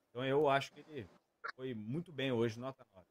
[0.09, 1.07] Então eu acho que ele
[1.55, 3.05] foi muito bem hoje, nota 9.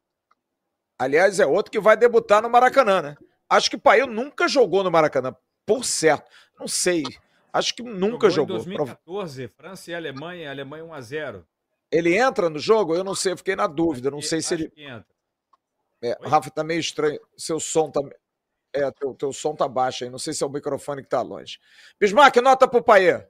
[0.97, 3.17] Aliás, é outro que vai debutar no Maracanã, né?
[3.49, 6.29] Acho que o Paê nunca jogou no Maracanã, por certo.
[6.59, 7.03] Não sei.
[7.51, 8.57] Acho que nunca jogou.
[8.57, 11.47] Em 2014, França e Alemanha, Alemanha 1 a 0.
[11.91, 12.95] Ele entra no jogo?
[12.95, 14.11] Eu não sei, eu fiquei na dúvida.
[14.11, 14.71] Não sei se ele.
[14.77, 15.05] entra.
[16.01, 16.17] É?
[16.21, 17.19] Rafa, tá meio estranho.
[17.35, 18.01] Seu som tá.
[18.73, 20.09] É, teu, teu som tá baixo aí.
[20.09, 21.59] Não sei se é o microfone que tá longe.
[21.99, 23.27] Bismarck, nota pro Paê.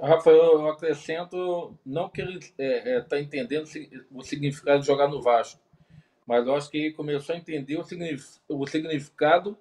[0.00, 3.68] Rafael, eu acrescento, não que ele está é, tá entendendo
[4.10, 5.60] o significado de jogar no Vasco,
[6.26, 9.58] mas eu acho que ele começou a entender o, signif- o significado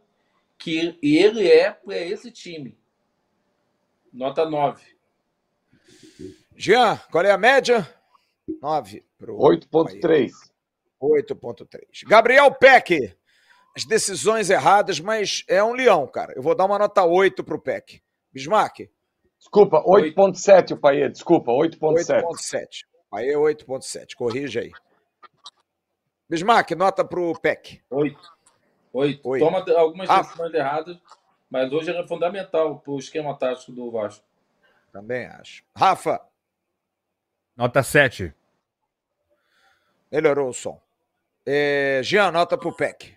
[0.58, 2.78] que ele é para esse time.
[4.12, 4.84] Nota 9.
[6.56, 7.88] Jean, qual é a média?
[8.62, 10.32] 9 pro 8,3.
[11.02, 11.80] 8.3.
[12.08, 13.16] Gabriel Peck.
[13.76, 16.34] As decisões erradas, mas é um leão, cara.
[16.36, 18.02] Eu vou dar uma nota 8 pro Peck.
[18.34, 18.90] Bismarck,
[19.40, 21.12] Desculpa, 8,7 o Paier.
[21.12, 22.24] Desculpa, 8,7.
[22.24, 22.68] 8.7.
[23.14, 24.16] Aí é 8.7.
[24.16, 24.72] Corrija aí.
[26.30, 27.82] Bismarck, nota pro Peck.
[27.90, 28.20] 8.
[28.94, 29.30] 8.
[29.30, 29.46] Oito.
[29.46, 30.22] Toma algumas Ah.
[30.22, 30.98] decisões erradas,
[31.50, 34.26] mas hoje é fundamental para o esquema tático do Vasco.
[34.92, 35.64] Também acho.
[35.76, 36.20] Rafa,
[37.56, 38.34] Nota 7.
[40.12, 40.82] melhorou o som.
[41.46, 43.16] É, Jean, nota pro Peck.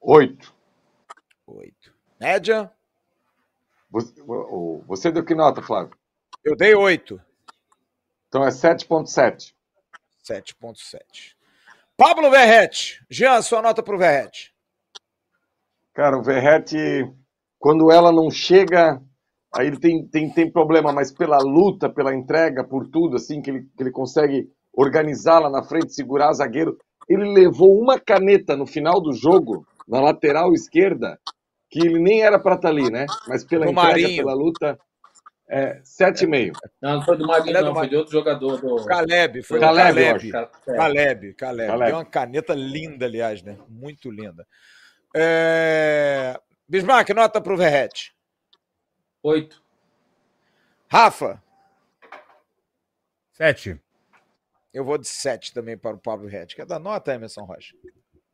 [0.00, 0.54] 8.
[1.46, 1.94] 8.
[2.20, 2.70] Média,
[3.90, 5.96] Você, o- o- você deu que nota, Flávio?
[6.44, 7.20] eu dei 8.
[8.28, 9.54] Então é 7,7.
[10.22, 11.36] 7.7.
[11.96, 13.04] Pablo Verrete.
[13.10, 14.54] Jean, sua nota pro Verrete.
[15.94, 16.76] Cara, o Verrete,
[17.58, 19.02] quando ela não chega,
[19.54, 23.50] aí ele tem, tem, tem problema, mas pela luta, pela entrega, por tudo, assim, que
[23.50, 26.78] ele, que ele consegue organizar lá na frente, segurar zagueiro.
[27.08, 31.18] Ele levou uma caneta no final do jogo, na lateral esquerda,
[31.70, 33.06] que ele nem era pra estar ali, né?
[33.26, 34.16] Mas pela Do entrega, Marinho.
[34.16, 34.78] pela luta,
[35.48, 36.52] é 7,5.
[36.80, 38.60] Não, não foi do Marinho, Ele é não, foi de outro jogador.
[38.60, 38.84] Do...
[38.84, 40.28] Caleb, foi Caleb, o Caleb.
[40.28, 40.76] É.
[40.76, 41.66] Caleb, Caleb.
[41.68, 41.86] Caleb.
[41.86, 43.56] Deu uma caneta linda, aliás, né?
[43.68, 44.46] Muito linda.
[45.16, 46.38] É...
[46.68, 48.14] Bismarck, nota pro Verrete.
[49.22, 49.62] 8.
[50.90, 51.42] Rafa,
[53.32, 53.80] 7.
[54.72, 56.56] eu vou de 7 também para o Pablo Verrete.
[56.56, 57.74] Quer dar nota, Emerson Rocha?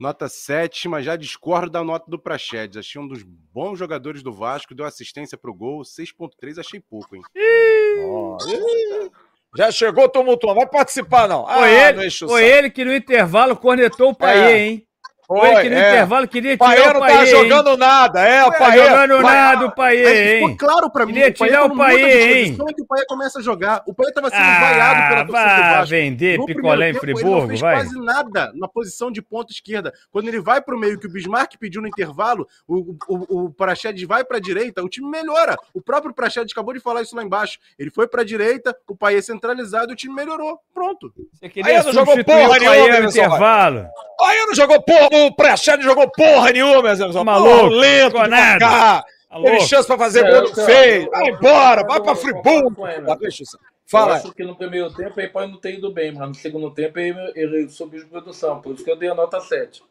[0.04, 2.76] Nota 7, mas já discordo da nota do Praxedes.
[2.76, 5.80] Achei um dos bons jogadores do Vasco, deu assistência pro gol.
[5.80, 7.22] 6.3 achei pouco, hein?
[7.34, 9.10] Ih,
[9.56, 10.56] Já chegou tumultuando.
[10.56, 11.46] Vai participar, não.
[11.46, 14.66] Foi, Ah, não ele, foi ele que no intervalo cornetou o Paê, É.
[14.66, 14.86] hein?
[15.26, 17.26] Foi que no intervalo queria tirar Paê o não Paê, tá hein?
[17.30, 18.78] jogando nada, é, o Tá Paê.
[18.78, 20.56] jogando Paê- nada o Paê, Mas ficou hein?
[20.56, 21.12] claro pra mim.
[21.14, 22.58] Queria o Paê, tirar o Paê, hein?
[22.68, 23.82] é que o Paê começa a jogar.
[23.86, 25.86] O Paê tava sendo vaiado Ah, pela torcida do Vasco.
[25.86, 27.74] vender No picolé em primeiro tempo, Ele Friburgo, não fez vai.
[27.76, 29.92] quase nada na posição de ponta esquerda.
[30.12, 34.02] Quando ele vai pro meio, que o Bismarck pediu no intervalo, o, o, o Praxedes
[34.06, 35.56] vai pra direita, o time melhora.
[35.72, 37.58] O próprio Praxedes acabou de falar isso lá embaixo.
[37.78, 40.58] Ele foi pra direita, o Paê centralizado, o time melhorou.
[40.74, 41.12] Pronto.
[41.32, 43.86] Você Aí queria não jogou porra o nenhuma, no intervalo.
[44.20, 47.24] Aí não jogou porra, o não jogou porra nenhuma, Emerson.
[47.24, 48.58] Maluco, Porra, lento, nada.
[48.58, 49.04] Tá
[49.42, 51.06] Teve chance pra fazer É, gol, não fez.
[51.06, 52.86] Vai embora, eu- vai pra Friburgo.
[53.04, 53.56] Tá, deixa isso.
[53.56, 54.14] Eu Fala.
[54.16, 56.98] acho que no primeiro tempo ele pode não ter ido bem, mas no segundo tempo
[56.98, 58.60] ele, ele subiu de produção.
[58.60, 59.82] Por isso que eu dei a nota 7.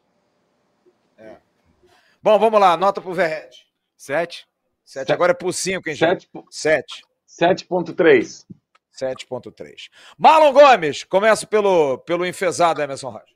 [2.22, 3.66] Bom, vamos lá, nota pro Verret.
[3.96, 4.46] Sete.
[4.84, 6.28] 7 agora é pro 5, hein, gente?
[6.50, 7.02] 7.
[7.26, 8.46] 7.3.
[8.90, 9.90] 7.3.
[10.16, 13.33] Marlon Gomes, começa pelo, pelo enfesado Emerson Rocha.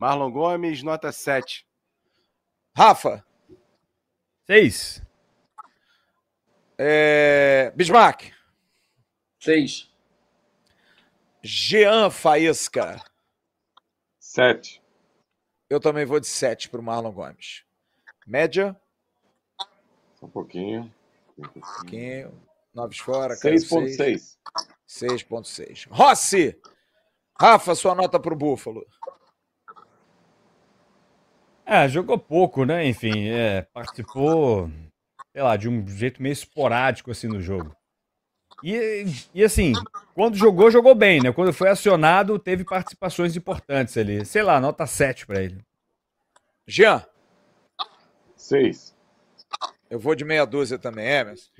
[0.00, 1.66] Marlon Gomes, nota 7.
[2.74, 3.22] Rafa.
[4.46, 5.02] Seis.
[6.78, 7.70] É...
[7.76, 8.32] Bismarck.
[9.40, 9.92] 6.
[11.42, 13.04] Jean Faísca.
[14.18, 14.82] 7.
[15.68, 17.64] Eu também vou de 7 pro Marlon Gomes.
[18.26, 18.74] Média,
[20.14, 20.92] Só um pouquinho.
[21.38, 22.42] um pouquinho.
[22.72, 24.38] Noves fora, caiu 6.6.
[24.88, 25.88] 6.6.
[25.90, 26.58] Rossi.
[27.38, 28.86] Rafa, sua nota pro Búfalo.
[31.70, 32.84] É, jogou pouco, né?
[32.84, 34.68] Enfim, é, participou,
[35.32, 37.72] sei lá, de um jeito meio esporádico assim no jogo.
[38.62, 39.72] E, e assim,
[40.12, 41.32] quando jogou, jogou bem, né?
[41.32, 44.24] Quando foi acionado, teve participações importantes ali.
[44.26, 45.64] Sei lá, nota 7 pra ele.
[46.66, 47.06] Jean.
[48.36, 48.96] 6.
[49.88, 51.50] Eu vou de meia dúzia também, Emerson.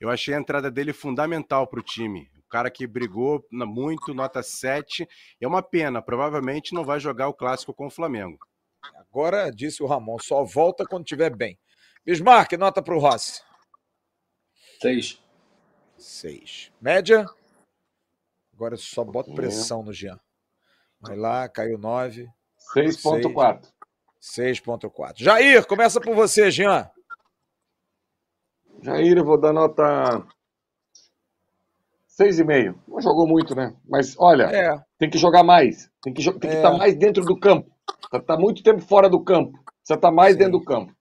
[0.00, 2.28] Eu achei a entrada dele fundamental pro time.
[2.44, 5.06] O cara que brigou na- muito, nota 7.
[5.40, 8.36] É uma pena, provavelmente não vai jogar o clássico com o Flamengo.
[8.94, 11.58] Agora, disse o Ramon, só volta quando estiver bem.
[12.04, 13.42] Bismarck, nota pro Rossi.
[14.80, 15.20] 6.
[15.98, 16.72] 6.
[16.80, 17.26] Média.
[18.54, 19.36] Agora eu só boto pouquinho.
[19.36, 20.18] pressão no Jean.
[21.00, 22.28] Vai lá, caiu 9.
[22.74, 23.68] 6.4.
[24.20, 25.14] 6.4.
[25.16, 26.88] Jair, começa por você, Jean.
[28.82, 30.26] Jair, eu vou dar nota
[32.18, 32.78] 6,5.
[32.86, 33.74] Não jogou muito, né?
[33.88, 34.78] Mas olha, É.
[34.98, 35.90] tem que jogar mais.
[36.02, 36.58] Tem que jo- tem que É.
[36.58, 37.70] estar mais dentro do campo.
[38.10, 39.52] Tá, tá muito tempo fora do campo.
[39.64, 40.94] Precisa estar mais dentro do campo.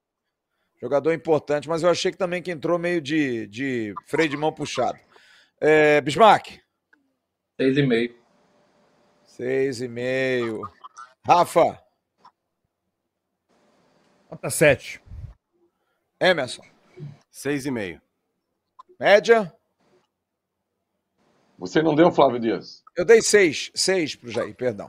[0.81, 4.53] Jogador importante, mas eu achei que também que entrou meio de, de freio de mão
[4.53, 4.97] puxado.
[5.59, 6.59] É, Bismarck.
[7.59, 8.15] 6,5.
[9.37, 10.61] 6,5.
[11.25, 11.83] Rafa.
[14.31, 15.01] Nota 7.
[16.19, 16.63] Emerson.
[17.31, 18.01] 6,5.
[18.97, 19.53] Média.
[21.57, 22.83] Você não deu, Flávio Dias?
[22.95, 23.71] Eu dei 6.
[23.75, 24.87] 6 pro Jair, perdão.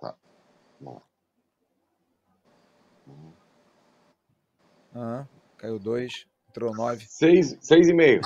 [0.00, 0.16] Tá.
[0.80, 1.02] Bom.
[4.96, 5.28] Aham,
[5.58, 6.26] caiu 2.
[6.48, 7.04] Entrou 9.
[7.04, 8.22] 6,5.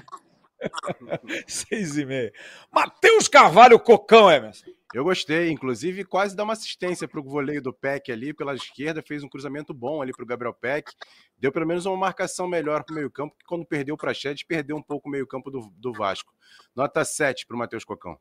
[1.48, 2.32] 6,5.
[2.72, 4.66] Matheus Carvalho Cocão, Emerson.
[4.94, 9.22] Eu gostei, inclusive quase dá uma assistência pro voleio do Peck ali pela esquerda, fez
[9.22, 10.92] um cruzamento bom ali pro Gabriel Peck.
[11.38, 14.82] Deu pelo menos uma marcação melhor pro meio-campo, que quando perdeu o Prachedes, perdeu um
[14.82, 16.32] pouco o meio-campo do, do Vasco.
[16.74, 18.16] Nota 7 pro Matheus Cocão.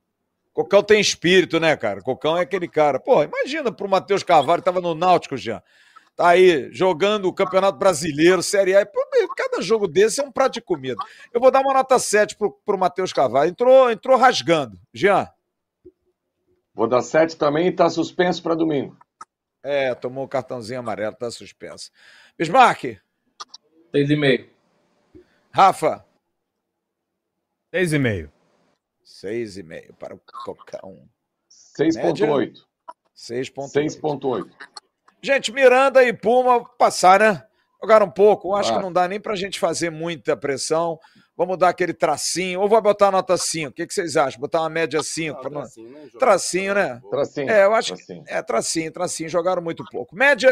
[0.53, 2.01] Cocão tem espírito, né, cara?
[2.01, 2.99] Cocão é aquele cara.
[2.99, 5.63] Pô, imagina pro Matheus Carvalho, que tava no Náutico já.
[6.19, 8.85] Tá aí, jogando o Campeonato Brasileiro, Série A.
[9.37, 11.01] Cada jogo desse é um prato de comida.
[11.31, 13.51] Eu vou dar uma nota 7 pro, pro Matheus Carvalho.
[13.51, 14.77] Entrou, entrou rasgando.
[14.93, 15.29] Jean.
[16.73, 18.97] Vou dar 7 também e tá suspenso para domingo.
[19.63, 21.89] É, tomou o cartãozinho amarelo, tá suspenso.
[22.37, 22.99] Bismarck.
[23.95, 24.49] 6,5.
[25.51, 26.05] Rafa.
[27.73, 28.29] 6,5.
[29.05, 31.09] 6,5 para o Cocão.
[31.49, 32.59] 6.8.
[33.15, 34.51] 6,8.
[35.21, 35.25] 6.8.
[35.25, 37.45] Gente, Miranda e Puma passaram, né?
[37.81, 38.55] Jogaram um pouco.
[38.55, 38.75] Acho Ah.
[38.77, 40.99] que não dá nem pra gente fazer muita pressão.
[41.37, 42.59] Vamos dar aquele tracinho.
[42.59, 43.69] Ou vai botar nota 5?
[43.69, 44.41] O que, que vocês acham?
[44.41, 45.39] Botar uma média 5?
[45.39, 45.61] pra não-
[46.19, 47.01] Tracinho, né?
[47.09, 47.49] Tracinho.
[47.49, 48.05] É, eu acho que.
[48.05, 48.23] Tracinho.
[48.27, 49.29] É, tracinho, tracinho.
[49.29, 50.13] Jogaram muito pouco.
[50.13, 50.51] Média,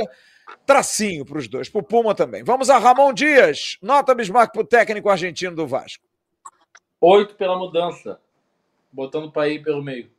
[0.66, 1.68] tracinho para os dois.
[1.68, 2.42] Pro Puma também.
[2.44, 3.78] Vamos a Ramon Dias.
[3.82, 6.06] Nota Bismarck pro técnico argentino do Vasco.
[7.02, 8.22] 8 pela mudança.
[8.90, 10.10] Botando o Paí pelo meio.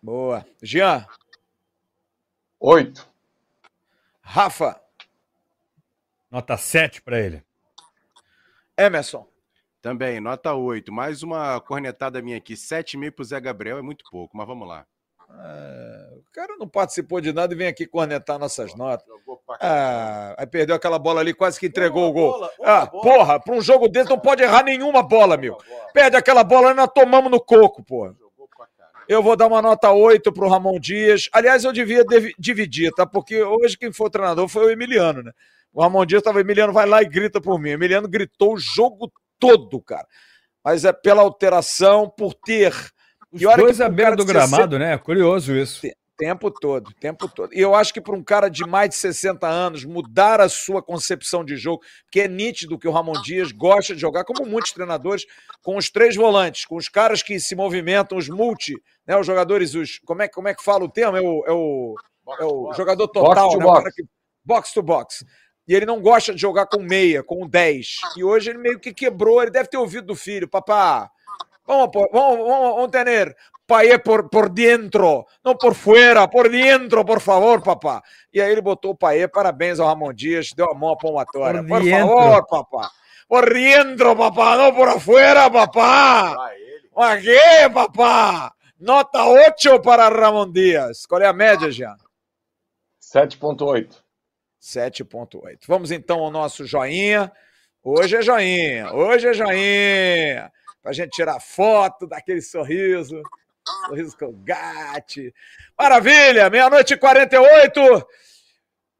[0.00, 0.46] Boa.
[0.62, 1.04] Jean.
[2.60, 3.08] 8.
[4.24, 4.80] Rafa.
[6.30, 7.44] Nota 7 pra ele.
[8.76, 9.28] Emerson.
[9.80, 10.90] Também, nota 8.
[10.90, 12.54] Mais uma cornetada minha aqui.
[12.54, 14.86] 7,5 pro Zé Gabriel é muito pouco, mas vamos lá.
[15.30, 19.06] É, o cara não participou de nada e vem aqui cornetar nossas notas.
[19.60, 22.50] Ah, aí perdeu aquela bola ali, quase que entregou o gol.
[22.62, 25.58] Ah, porra, para um jogo desse não pode errar nenhuma bola, meu.
[25.92, 28.16] Perde aquela bola e nós tomamos no coco, porra.
[29.08, 31.28] Eu vou dar uma nota 8 pro Ramon Dias.
[31.32, 33.04] Aliás, eu devia dev- dividir, tá?
[33.06, 35.32] Porque hoje quem foi o treinador foi o Emiliano, né?
[35.72, 37.70] O Ramon Dias tava, Emiliano vai lá e grita por mim.
[37.70, 40.06] Emiliano gritou o jogo todo, cara.
[40.64, 42.72] Mas é pela alteração, por ter.
[43.32, 44.96] Os E olha dois que à beira do de 60 gramado, né?
[44.96, 45.80] Curioso isso.
[46.24, 47.52] Tempo todo, tempo todo.
[47.52, 50.82] E eu acho que para um cara de mais de 60 anos mudar a sua
[50.82, 54.72] concepção de jogo, porque é nítido que o Ramon Dias gosta de jogar, como muitos
[54.72, 55.26] treinadores,
[55.62, 58.74] com os três volantes, com os caras que se movimentam, os multi,
[59.06, 59.14] né?
[59.18, 59.98] Os jogadores, os.
[59.98, 61.14] Como é, como é que fala o termo?
[61.14, 61.94] É o, é o,
[62.40, 63.64] é o jogador total, Box to né?
[63.64, 63.82] O box.
[63.82, 64.04] cara que,
[64.42, 65.26] box to box.
[65.68, 67.96] E ele não gosta de jogar com meia, com 10.
[68.16, 71.10] E hoje ele meio que quebrou, ele deve ter ouvido do filho, papá.
[71.66, 73.36] Vamos, vamos, vamos, vamos tener
[73.66, 78.02] Paê por, por dentro, não por fora, por dentro, por favor, papá.
[78.32, 81.62] E aí ele botou o Paê, parabéns ao Ramon Dias, deu a mão à palmatória.
[81.62, 82.06] Por Por, dentro.
[82.08, 82.90] favor, papá.
[83.26, 86.36] Por dentro, papá, não por afuera, papá.
[86.94, 88.52] Aqui, papá.
[88.78, 91.06] Nota 8 para Ramon Dias.
[91.06, 91.96] Qual é a média, Jean?
[93.00, 93.96] 7.8.
[94.60, 95.60] 7.8.
[95.66, 97.32] Vamos então ao nosso joinha.
[97.82, 100.52] Hoje é joinha, hoje é joinha.
[100.82, 103.22] Pra gente tirar foto daquele sorriso.
[103.86, 105.34] Sorriso Colgate.
[105.78, 108.06] Maravilha, meia-noite e 48.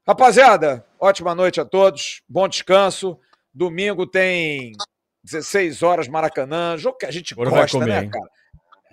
[0.07, 2.21] Rapaziada, ótima noite a todos.
[2.27, 3.19] Bom descanso.
[3.53, 4.73] Domingo tem
[5.23, 6.77] 16 horas Maracanã.
[6.77, 8.09] Jogo que a gente Agora gosta, comer, né, hein?
[8.09, 8.29] cara?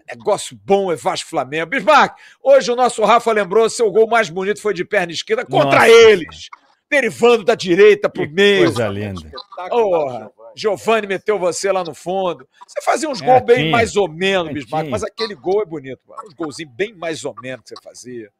[0.08, 1.70] Negócio bom é Vasco Flamengo.
[1.70, 5.80] Bismarck, hoje o nosso Rafa lembrou, seu gol mais bonito foi de perna esquerda contra
[5.80, 6.48] Nossa eles.
[6.90, 8.64] Derivando da direita pro meio.
[8.64, 9.30] coisa linda.
[9.70, 12.46] Porra, Giovanni meteu você lá no fundo.
[12.66, 15.64] Você fazia uns É, gols bem mais ou menos, É, Bismarck, mas aquele gol é
[15.66, 16.22] bonito, mano.
[16.26, 18.30] Uns golzinhos bem mais ou menos que você fazia.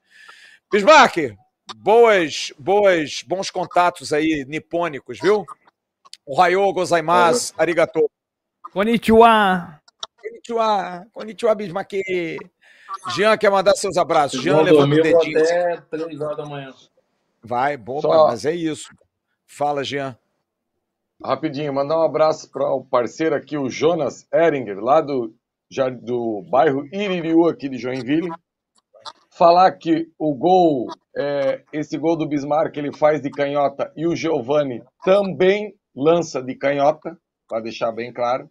[0.71, 1.35] Bismarck,
[1.77, 5.45] boas, boas, bons contatos aí nipônicos, viu?
[6.27, 8.09] O Rayo gozaimasu, arigato.
[8.73, 9.81] Konnichiwa.
[10.21, 11.93] Konnichiwa, konnichiwa, Bismarck.
[13.17, 14.41] Jean quer mandar seus abraços.
[14.41, 15.39] Jean vão levanta o dedinho.
[15.43, 16.73] até 3 horas da manhã.
[17.43, 18.95] Vai, boa, Só- mas é isso.
[19.47, 20.17] Fala, Jean.
[21.25, 25.33] Rapidinho, mandar um abraço para o parceiro aqui, o Jonas Eringer, lá do,
[25.71, 28.29] já, do bairro Iririú, aqui de Joinville.
[29.31, 34.17] Falar que o gol, é, esse gol do Bismarck, ele faz de canhota e o
[34.17, 37.17] Giovani também lança de canhota,
[37.49, 38.49] para deixar bem claro.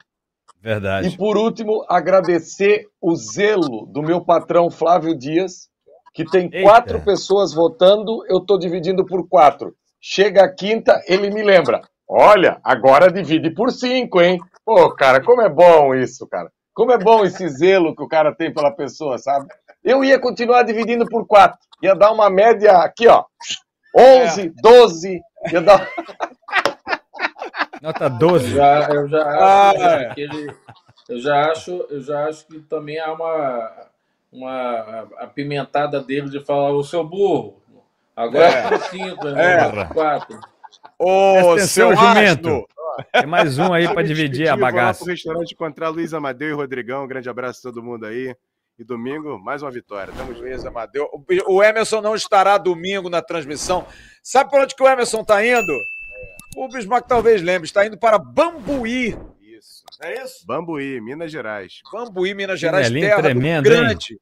[0.59, 1.17] E Verdade.
[1.17, 5.69] por último, agradecer o zelo do meu patrão Flávio Dias,
[6.13, 6.61] que tem Eita.
[6.61, 9.76] quatro pessoas votando, eu estou dividindo por quatro.
[9.99, 11.82] Chega a quinta, ele me lembra.
[12.14, 14.38] Olha, agora divide por cinco, hein?
[14.66, 16.51] Pô, cara, como é bom isso, cara.
[16.74, 19.47] Como é bom esse zelo que o cara tem pela pessoa, sabe?
[19.82, 21.57] Eu ia continuar dividindo por quatro.
[21.82, 23.24] Ia dar uma média aqui, ó.
[23.95, 25.22] 11, 12.
[25.53, 25.88] Ia dar...
[27.82, 28.55] Nota 12.
[28.55, 30.05] Já, eu já Ah, acho, já, é.
[30.07, 30.55] aquele-
[31.09, 33.72] eu já acho, eu já acho que também há uma,
[34.32, 37.62] uma apimentada dele de falar, o seu burro,
[38.16, 38.68] agora É.
[38.70, 39.82] por cinco, É.
[39.82, 39.86] é.
[39.93, 40.39] quatro.
[41.04, 42.66] Ô, seu jumento.
[43.14, 45.04] Tem mais um aí para dividir a Vou lá bagaça.
[45.04, 47.04] pro restaurante encontrar Luiz Amadeu e Rodrigão.
[47.04, 48.36] Um grande abraço a todo mundo aí.
[48.78, 50.14] E domingo, mais uma vitória.
[50.16, 50.32] Tamo.
[50.34, 51.08] Luiz Amadeu.
[51.47, 53.86] O- Emerson não estará domingo na transmissão.
[54.24, 55.73] Sabe para onde que o Emerson está indo?
[56.56, 59.18] O Bismarck talvez lembre, está indo para Bambuí.
[59.41, 59.84] Isso.
[60.02, 60.45] É isso?
[60.45, 61.80] Bambuí, Minas Gerais.
[61.94, 64.19] Bambuí, Minas Gerais, Chinelinho terra tremendo, do grande,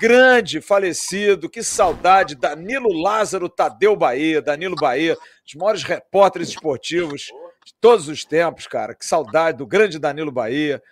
[0.00, 7.26] grande falecido, que saudade, Danilo Lázaro Tadeu Bahia, Danilo Bahia, os maiores repórteres esportivos
[7.64, 8.94] de todos os tempos, cara.
[8.94, 10.82] Que saudade do grande Danilo Bahia,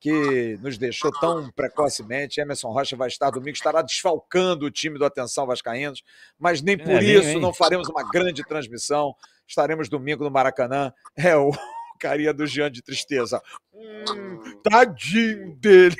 [0.00, 2.40] que nos deixou tão precocemente.
[2.40, 6.02] Emerson Rocha vai estar domingo, estará desfalcando o time do Atenção Vascaínos,
[6.38, 7.40] mas nem por Chinelinho, isso hein?
[7.40, 9.14] não faremos uma grande transmissão.
[9.46, 10.92] Estaremos domingo no Maracanã.
[11.16, 11.50] É o
[12.00, 13.42] carinha do Jean de tristeza.
[13.82, 15.96] Hum, tadinho dele.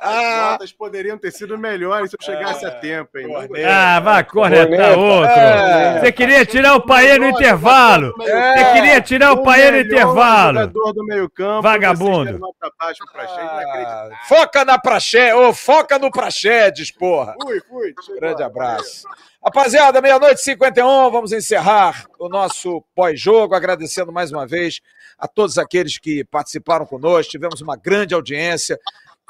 [0.00, 3.28] As notas poderiam ter sido melhores se eu chegasse a tempo, hein?
[3.28, 3.68] Corneta.
[3.68, 4.98] Ah, vai cornetar Corneta.
[4.98, 5.30] outro.
[5.30, 6.00] É.
[6.00, 8.14] Você queria tirar o Paê no intervalo.
[8.22, 8.56] É.
[8.56, 10.60] Você queria tirar o Paê no intervalo.
[10.60, 11.62] jogador do meio campo.
[11.62, 12.30] Vagabundo.
[12.30, 14.12] inacreditável.
[14.14, 17.34] Ah, foca na Praxé, ô, foca no Praxedes, porra.
[17.42, 17.94] Fui, fui.
[18.18, 19.06] Grande abraço.
[19.44, 24.80] Rapaziada, meia-noite e 51, vamos encerrar o nosso pós-jogo, agradecendo mais uma vez
[25.22, 28.76] a todos aqueles que participaram conosco, tivemos uma grande audiência.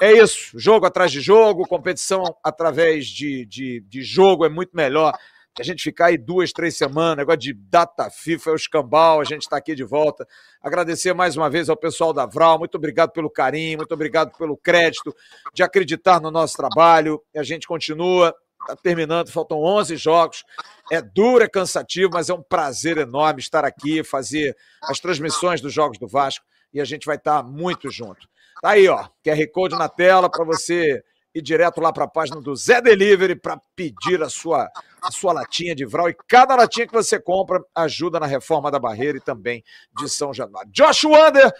[0.01, 5.13] É isso, jogo atrás de jogo, competição através de, de, de jogo é muito melhor
[5.53, 9.21] que a gente ficar aí duas, três semanas, negócio de data FIFA, é o escambau,
[9.21, 10.27] a gente está aqui de volta.
[10.59, 14.57] Agradecer mais uma vez ao pessoal da Vral, muito obrigado pelo carinho, muito obrigado pelo
[14.57, 15.15] crédito,
[15.53, 18.33] de acreditar no nosso trabalho, e a gente continua,
[18.63, 20.43] está terminando, faltam 11 jogos,
[20.91, 25.73] é duro, é cansativo, mas é um prazer enorme estar aqui, fazer as transmissões dos
[25.73, 28.27] Jogos do Vasco, e a gente vai estar muito junto.
[28.61, 31.03] Tá aí, ó, QR Code na tela para você
[31.35, 34.69] ir direto lá para a página do Zé Delivery para pedir a sua,
[35.01, 36.09] a sua latinha de Vral.
[36.09, 39.63] E cada latinha que você compra ajuda na reforma da barreira e também
[39.97, 40.71] de São Januário.
[40.71, 41.51] Josh Wander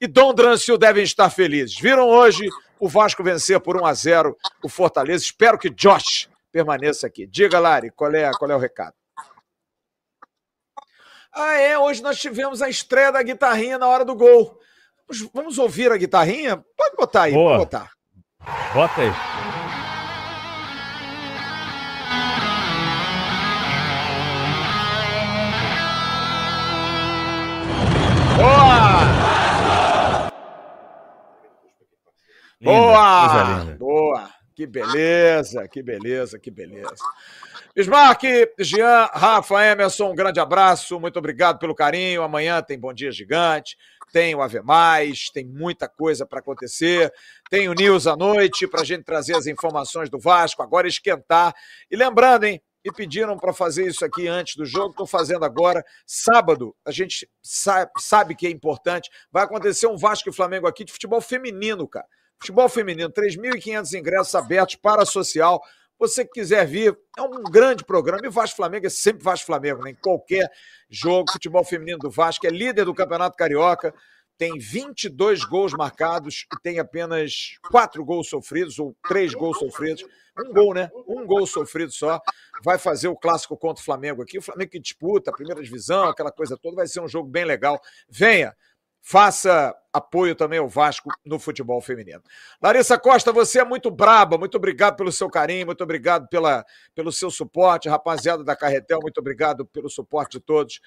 [0.00, 1.78] e Dom Drancio devem estar felizes.
[1.80, 2.46] Viram hoje
[2.78, 5.24] o Vasco vencer por 1 a 0 o Fortaleza.
[5.24, 7.26] Espero que Josh permaneça aqui.
[7.26, 8.94] Diga, Lari, qual é, qual é o recado?
[11.34, 14.60] Ah, é, hoje nós tivemos a estreia da guitarrinha na hora do gol.
[15.32, 16.62] Vamos, ouvir a guitarrinha?
[16.76, 17.52] Pode botar aí, Boa.
[17.52, 17.90] pode botar.
[18.74, 19.10] Bota aí.
[28.36, 29.12] Boa!
[32.62, 33.76] Boa!
[33.78, 34.41] Boa!
[34.62, 36.94] Que beleza, que beleza, que beleza.
[37.74, 38.22] Bismarck,
[38.60, 42.22] Jean, Rafa, Emerson, um grande abraço, muito obrigado pelo carinho.
[42.22, 43.76] Amanhã tem Bom Dia Gigante,
[44.12, 47.12] tem o Ave Mais, tem muita coisa para acontecer.
[47.50, 51.52] Tem o News à noite para a gente trazer as informações do Vasco, agora esquentar.
[51.90, 55.84] E lembrando, hein, me pediram para fazer isso aqui antes do jogo, estou fazendo agora.
[56.06, 60.84] Sábado, a gente sa- sabe que é importante, vai acontecer um Vasco e Flamengo aqui
[60.84, 62.06] de futebol feminino, cara.
[62.42, 65.62] Futebol feminino, 3.500 ingressos abertos para a social.
[65.96, 68.26] Você que quiser vir, é um grande programa.
[68.26, 69.92] E Vasco Flamengo é sempre Vasco Flamengo, né?
[69.92, 70.50] em qualquer
[70.90, 71.30] jogo.
[71.30, 73.94] Futebol feminino do Vasco é líder do Campeonato Carioca,
[74.36, 80.04] tem 22 gols marcados e tem apenas 4 gols sofridos, ou 3 gols sofridos.
[80.36, 80.90] Um gol, né?
[81.06, 82.20] Um gol sofrido só.
[82.64, 84.38] Vai fazer o clássico contra o Flamengo aqui.
[84.38, 86.74] O Flamengo que disputa a primeira divisão, aquela coisa toda.
[86.74, 87.80] Vai ser um jogo bem legal.
[88.08, 88.52] Venha!
[89.02, 92.22] Faça apoio também ao Vasco no futebol feminino.
[92.62, 94.38] Larissa Costa, você é muito braba.
[94.38, 96.64] Muito obrigado pelo seu carinho, muito obrigado pela,
[96.94, 97.88] pelo seu suporte.
[97.88, 100.80] Rapaziada da Carretel, muito obrigado pelo suporte de todos.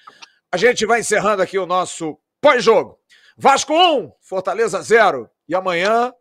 [0.50, 2.98] A gente vai encerrando aqui o nosso pós-jogo.
[3.36, 5.28] Vasco 1, Fortaleza 0.
[5.46, 6.12] E amanhã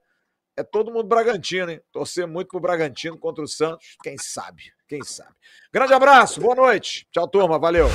[0.58, 1.82] é todo mundo Bragantino, hein?
[1.92, 3.96] Torcer muito pro Bragantino contra o Santos.
[4.04, 4.64] Quem sabe?
[4.88, 5.34] Quem sabe?
[5.72, 7.08] Grande abraço, boa noite.
[7.12, 7.58] Tchau, turma.
[7.58, 7.88] Valeu.